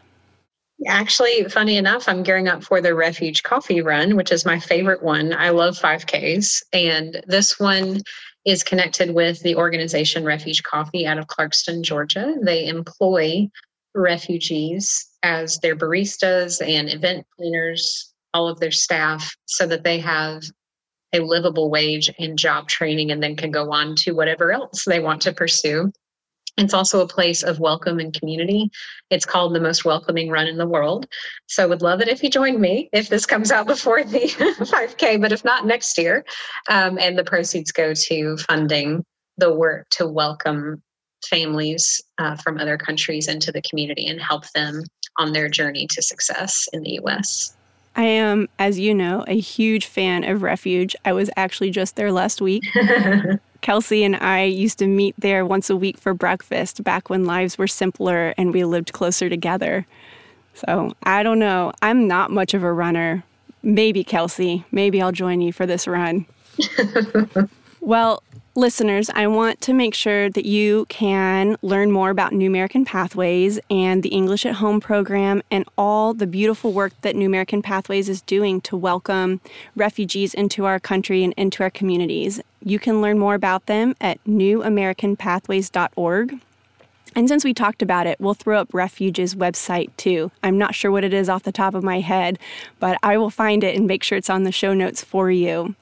Actually, 0.87 1.45
funny 1.45 1.77
enough, 1.77 2.07
I'm 2.07 2.21
gearing 2.21 2.47
up 2.47 2.63
for 2.63 2.79
the 2.79 2.93
Refuge 2.93 3.43
Coffee 3.43 3.81
Run, 3.81 4.15
which 4.15 4.31
is 4.31 4.45
my 4.45 4.59
favorite 4.59 5.01
one. 5.01 5.33
I 5.33 5.49
love 5.49 5.77
5Ks. 5.79 6.61
And 6.73 7.23
this 7.27 7.59
one 7.59 8.01
is 8.45 8.63
connected 8.63 9.13
with 9.13 9.41
the 9.41 9.55
organization 9.55 10.23
Refuge 10.23 10.61
Coffee 10.63 11.07
out 11.07 11.17
of 11.17 11.27
Clarkston, 11.27 11.81
Georgia. 11.81 12.35
They 12.43 12.67
employ 12.67 13.49
refugees 13.95 15.07
as 15.23 15.57
their 15.59 15.75
baristas 15.75 16.61
and 16.65 16.89
event 16.91 17.25
cleaners, 17.35 18.13
all 18.33 18.47
of 18.47 18.59
their 18.59 18.71
staff, 18.71 19.35
so 19.45 19.65
that 19.65 19.83
they 19.83 19.99
have 19.99 20.43
a 21.13 21.19
livable 21.19 21.71
wage 21.71 22.11
and 22.19 22.37
job 22.37 22.67
training 22.67 23.09
and 23.11 23.23
then 23.23 23.35
can 23.35 23.49
go 23.49 23.71
on 23.71 23.95
to 23.95 24.11
whatever 24.11 24.51
else 24.51 24.83
they 24.85 24.99
want 24.99 25.21
to 25.23 25.33
pursue. 25.33 25.91
It's 26.57 26.73
also 26.73 27.01
a 27.01 27.07
place 27.07 27.43
of 27.43 27.59
welcome 27.59 27.99
and 27.99 28.13
community. 28.13 28.69
It's 29.09 29.25
called 29.25 29.53
the 29.53 29.59
most 29.59 29.83
welcoming 29.83 30.29
run 30.29 30.47
in 30.47 30.57
the 30.57 30.67
world. 30.67 31.05
So 31.47 31.63
I 31.63 31.65
would 31.65 31.81
love 31.81 32.01
it 32.01 32.07
if 32.07 32.23
you 32.23 32.29
joined 32.29 32.61
me 32.61 32.89
if 32.93 33.09
this 33.09 33.25
comes 33.25 33.51
out 33.51 33.67
before 33.75 34.03
the 34.03 34.19
5K, 34.19 35.21
but 35.21 35.31
if 35.31 35.43
not 35.43 35.65
next 35.65 35.97
year. 35.97 36.23
Um, 36.69 36.97
and 36.97 37.17
the 37.17 37.23
proceeds 37.23 37.71
go 37.71 37.93
to 37.93 38.37
funding 38.37 39.03
the 39.37 39.53
work 39.53 39.87
to 39.91 40.07
welcome 40.07 40.81
families 41.25 42.01
uh, 42.19 42.35
from 42.37 42.57
other 42.57 42.77
countries 42.77 43.27
into 43.27 43.51
the 43.51 43.61
community 43.63 44.07
and 44.07 44.21
help 44.21 44.49
them 44.51 44.83
on 45.17 45.33
their 45.33 45.49
journey 45.49 45.87
to 45.87 46.01
success 46.01 46.69
in 46.71 46.83
the 46.83 46.99
US. 47.03 47.55
I 47.97 48.03
am, 48.03 48.49
as 48.59 48.77
you 48.77 48.93
know, 48.93 49.23
a 49.27 49.39
huge 49.39 49.85
fan 49.85 50.23
of 50.25 50.43
Refuge. 50.43 50.95
I 51.05 51.13
was 51.13 51.29
actually 51.37 51.71
just 51.71 51.95
there 51.95 52.11
last 52.11 52.41
week. 52.41 52.63
Kelsey 53.65 54.03
and 54.03 54.15
I 54.17 54.43
used 54.43 54.77
to 54.77 54.85
meet 54.85 55.15
there 55.17 55.43
once 55.43 55.71
a 55.71 55.75
week 55.75 55.97
for 55.97 56.13
breakfast 56.13 56.83
back 56.83 57.09
when 57.09 57.25
lives 57.25 57.57
were 57.57 57.65
simpler 57.65 58.35
and 58.37 58.53
we 58.53 58.63
lived 58.63 58.93
closer 58.93 59.27
together. 59.27 59.87
So 60.53 60.93
I 61.01 61.23
don't 61.23 61.39
know. 61.39 61.71
I'm 61.81 62.07
not 62.07 62.29
much 62.29 62.53
of 62.53 62.61
a 62.61 62.71
runner. 62.71 63.23
Maybe 63.63 64.03
Kelsey. 64.03 64.63
Maybe 64.71 65.01
I'll 65.01 65.11
join 65.11 65.41
you 65.41 65.51
for 65.51 65.65
this 65.65 65.87
run. 65.87 66.27
well, 67.81 68.21
listeners, 68.55 69.11
I 69.13 69.27
want 69.27 69.61
to 69.61 69.73
make 69.73 69.93
sure 69.93 70.29
that 70.29 70.45
you 70.45 70.85
can 70.87 71.57
learn 71.61 71.91
more 71.91 72.09
about 72.09 72.31
New 72.31 72.47
American 72.47 72.85
Pathways 72.85 73.59
and 73.69 74.01
the 74.01 74.09
English 74.09 74.45
at 74.45 74.55
Home 74.55 74.79
program 74.79 75.43
and 75.51 75.67
all 75.77 76.13
the 76.13 76.25
beautiful 76.25 76.71
work 76.71 76.93
that 77.01 77.17
New 77.17 77.25
American 77.25 77.61
Pathways 77.61 78.07
is 78.07 78.21
doing 78.21 78.61
to 78.61 78.77
welcome 78.77 79.41
refugees 79.75 80.33
into 80.33 80.63
our 80.63 80.79
country 80.79 81.21
and 81.23 81.33
into 81.33 81.63
our 81.63 81.69
communities. 81.69 82.39
You 82.63 82.79
can 82.79 83.01
learn 83.01 83.19
more 83.19 83.35
about 83.35 83.65
them 83.65 83.93
at 83.99 84.23
newamericanpathways.org. 84.23 86.39
And 87.17 87.29
since 87.29 87.45
we 87.45 87.53
talked 87.53 87.81
about 87.81 88.07
it, 88.07 88.19
we'll 88.19 88.33
throw 88.33 88.59
up 88.59 88.73
Refuge's 88.73 89.35
website 89.35 89.89
too. 89.97 90.31
I'm 90.43 90.57
not 90.57 90.75
sure 90.75 90.91
what 90.91 91.03
it 91.03 91.13
is 91.13 91.29
off 91.29 91.43
the 91.43 91.51
top 91.51 91.73
of 91.73 91.83
my 91.83 91.99
head, 91.99 92.39
but 92.79 92.97
I 93.03 93.17
will 93.17 93.29
find 93.29 93.63
it 93.63 93.75
and 93.75 93.85
make 93.85 94.03
sure 94.03 94.17
it's 94.17 94.29
on 94.29 94.43
the 94.43 94.51
show 94.51 94.73
notes 94.73 95.03
for 95.03 95.29
you. 95.29 95.75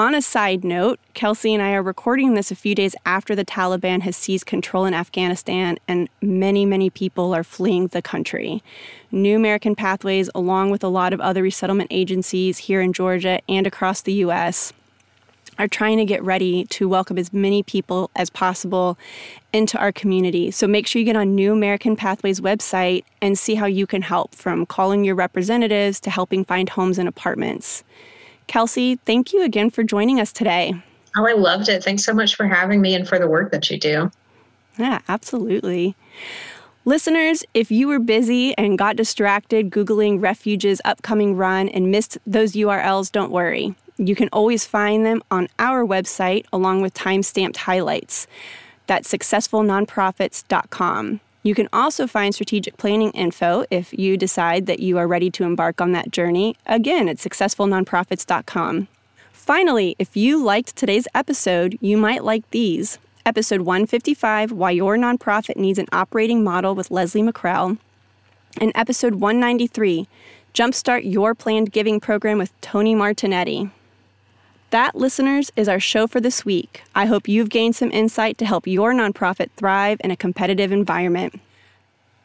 On 0.00 0.14
a 0.14 0.22
side 0.22 0.64
note, 0.64 0.98
Kelsey 1.12 1.52
and 1.52 1.62
I 1.62 1.72
are 1.72 1.82
recording 1.82 2.32
this 2.32 2.50
a 2.50 2.56
few 2.56 2.74
days 2.74 2.96
after 3.04 3.36
the 3.36 3.44
Taliban 3.44 4.00
has 4.00 4.16
seized 4.16 4.46
control 4.46 4.86
in 4.86 4.94
Afghanistan 4.94 5.76
and 5.86 6.08
many, 6.22 6.64
many 6.64 6.88
people 6.88 7.34
are 7.34 7.44
fleeing 7.44 7.88
the 7.88 8.00
country. 8.00 8.62
New 9.12 9.36
American 9.36 9.74
Pathways, 9.74 10.30
along 10.34 10.70
with 10.70 10.82
a 10.82 10.88
lot 10.88 11.12
of 11.12 11.20
other 11.20 11.42
resettlement 11.42 11.88
agencies 11.92 12.56
here 12.56 12.80
in 12.80 12.94
Georgia 12.94 13.40
and 13.46 13.66
across 13.66 14.00
the 14.00 14.14
U.S., 14.14 14.72
are 15.58 15.68
trying 15.68 15.98
to 15.98 16.06
get 16.06 16.22
ready 16.22 16.64
to 16.70 16.88
welcome 16.88 17.18
as 17.18 17.30
many 17.30 17.62
people 17.62 18.10
as 18.16 18.30
possible 18.30 18.96
into 19.52 19.76
our 19.76 19.92
community. 19.92 20.50
So 20.50 20.66
make 20.66 20.86
sure 20.86 21.00
you 21.00 21.04
get 21.04 21.14
on 21.14 21.34
New 21.34 21.52
American 21.52 21.94
Pathways 21.94 22.40
website 22.40 23.04
and 23.20 23.38
see 23.38 23.54
how 23.54 23.66
you 23.66 23.86
can 23.86 24.00
help 24.00 24.34
from 24.34 24.64
calling 24.64 25.04
your 25.04 25.14
representatives 25.14 26.00
to 26.00 26.08
helping 26.08 26.42
find 26.42 26.70
homes 26.70 26.96
and 26.96 27.06
apartments. 27.06 27.84
Kelsey, 28.50 28.96
thank 29.06 29.32
you 29.32 29.42
again 29.44 29.70
for 29.70 29.84
joining 29.84 30.18
us 30.18 30.32
today. 30.32 30.74
Oh, 31.16 31.24
I 31.24 31.34
loved 31.34 31.68
it. 31.68 31.84
Thanks 31.84 32.04
so 32.04 32.12
much 32.12 32.34
for 32.34 32.48
having 32.48 32.80
me 32.80 32.96
and 32.96 33.06
for 33.06 33.16
the 33.16 33.28
work 33.28 33.52
that 33.52 33.70
you 33.70 33.78
do. 33.78 34.10
Yeah, 34.76 34.98
absolutely. 35.08 35.94
Listeners, 36.84 37.44
if 37.54 37.70
you 37.70 37.86
were 37.86 38.00
busy 38.00 38.58
and 38.58 38.76
got 38.76 38.96
distracted 38.96 39.70
Googling 39.70 40.20
Refuge's 40.20 40.80
upcoming 40.84 41.36
run 41.36 41.68
and 41.68 41.92
missed 41.92 42.18
those 42.26 42.54
URLs, 42.54 43.12
don't 43.12 43.30
worry. 43.30 43.76
You 43.98 44.16
can 44.16 44.28
always 44.32 44.66
find 44.66 45.06
them 45.06 45.22
on 45.30 45.46
our 45.60 45.86
website 45.86 46.44
along 46.52 46.82
with 46.82 46.92
time 46.92 47.22
stamped 47.22 47.58
highlights. 47.58 48.26
That's 48.88 49.08
successfulnonprofits.com. 49.12 51.20
You 51.42 51.54
can 51.54 51.68
also 51.72 52.06
find 52.06 52.34
strategic 52.34 52.76
planning 52.76 53.10
info 53.12 53.64
if 53.70 53.98
you 53.98 54.16
decide 54.16 54.66
that 54.66 54.80
you 54.80 54.98
are 54.98 55.08
ready 55.08 55.30
to 55.30 55.44
embark 55.44 55.80
on 55.80 55.92
that 55.92 56.10
journey. 56.10 56.56
Again, 56.66 57.08
at 57.08 57.16
successfulnonprofits.com. 57.16 58.88
Finally, 59.32 59.96
if 59.98 60.16
you 60.16 60.42
liked 60.42 60.76
today's 60.76 61.08
episode, 61.14 61.78
you 61.80 61.96
might 61.96 62.24
like 62.24 62.48
these. 62.50 62.98
Episode 63.24 63.62
155 63.62 64.52
Why 64.52 64.70
Your 64.70 64.96
Nonprofit 64.96 65.56
Needs 65.56 65.78
an 65.78 65.86
Operating 65.92 66.44
Model 66.44 66.74
with 66.74 66.90
Leslie 66.90 67.22
McCrell. 67.22 67.78
And 68.60 68.72
episode 68.74 69.14
193 69.14 70.08
Jumpstart 70.52 71.10
Your 71.10 71.34
Planned 71.34 71.72
Giving 71.72 72.00
Program 72.00 72.38
with 72.38 72.52
Tony 72.60 72.94
Martignetti. 72.94 73.70
That, 74.70 74.94
listeners, 74.94 75.50
is 75.56 75.68
our 75.68 75.80
show 75.80 76.06
for 76.06 76.20
this 76.20 76.44
week. 76.44 76.82
I 76.94 77.06
hope 77.06 77.26
you've 77.26 77.48
gained 77.48 77.74
some 77.74 77.90
insight 77.90 78.38
to 78.38 78.46
help 78.46 78.68
your 78.68 78.94
nonprofit 78.94 79.50
thrive 79.56 80.00
in 80.04 80.12
a 80.12 80.16
competitive 80.16 80.70
environment. 80.70 81.40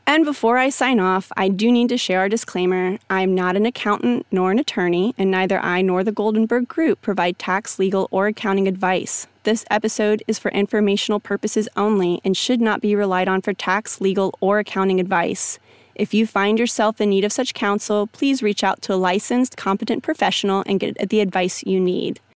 And 0.05 0.23
before 0.23 0.59
I 0.59 0.69
sign 0.69 0.99
off, 0.99 1.31
I 1.35 1.49
do 1.49 1.71
need 1.71 1.89
to 1.89 1.97
share 1.97 2.19
our 2.19 2.29
disclaimer. 2.29 2.99
I'm 3.09 3.33
not 3.33 3.55
an 3.55 3.65
accountant 3.65 4.27
nor 4.31 4.51
an 4.51 4.59
attorney, 4.59 5.15
and 5.17 5.31
neither 5.31 5.57
I 5.59 5.81
nor 5.81 6.03
the 6.03 6.11
Goldenberg 6.11 6.67
Group 6.67 7.01
provide 7.01 7.39
tax, 7.39 7.79
legal, 7.79 8.07
or 8.11 8.27
accounting 8.27 8.67
advice. 8.67 9.25
This 9.41 9.65
episode 9.71 10.21
is 10.27 10.37
for 10.37 10.51
informational 10.51 11.19
purposes 11.19 11.67
only 11.75 12.21
and 12.23 12.37
should 12.37 12.61
not 12.61 12.79
be 12.79 12.95
relied 12.95 13.27
on 13.27 13.41
for 13.41 13.53
tax, 13.53 13.99
legal, 13.99 14.37
or 14.39 14.59
accounting 14.59 14.99
advice. 14.99 15.57
If 15.95 16.13
you 16.13 16.27
find 16.27 16.59
yourself 16.59 17.01
in 17.01 17.09
need 17.09 17.23
of 17.23 17.31
such 17.31 17.55
counsel, 17.55 18.05
please 18.05 18.43
reach 18.43 18.63
out 18.63 18.83
to 18.83 18.93
a 18.93 18.95
licensed, 18.95 19.57
competent 19.57 20.03
professional 20.03 20.63
and 20.67 20.79
get 20.79 21.09
the 21.09 21.21
advice 21.21 21.63
you 21.63 21.79
need. 21.79 22.19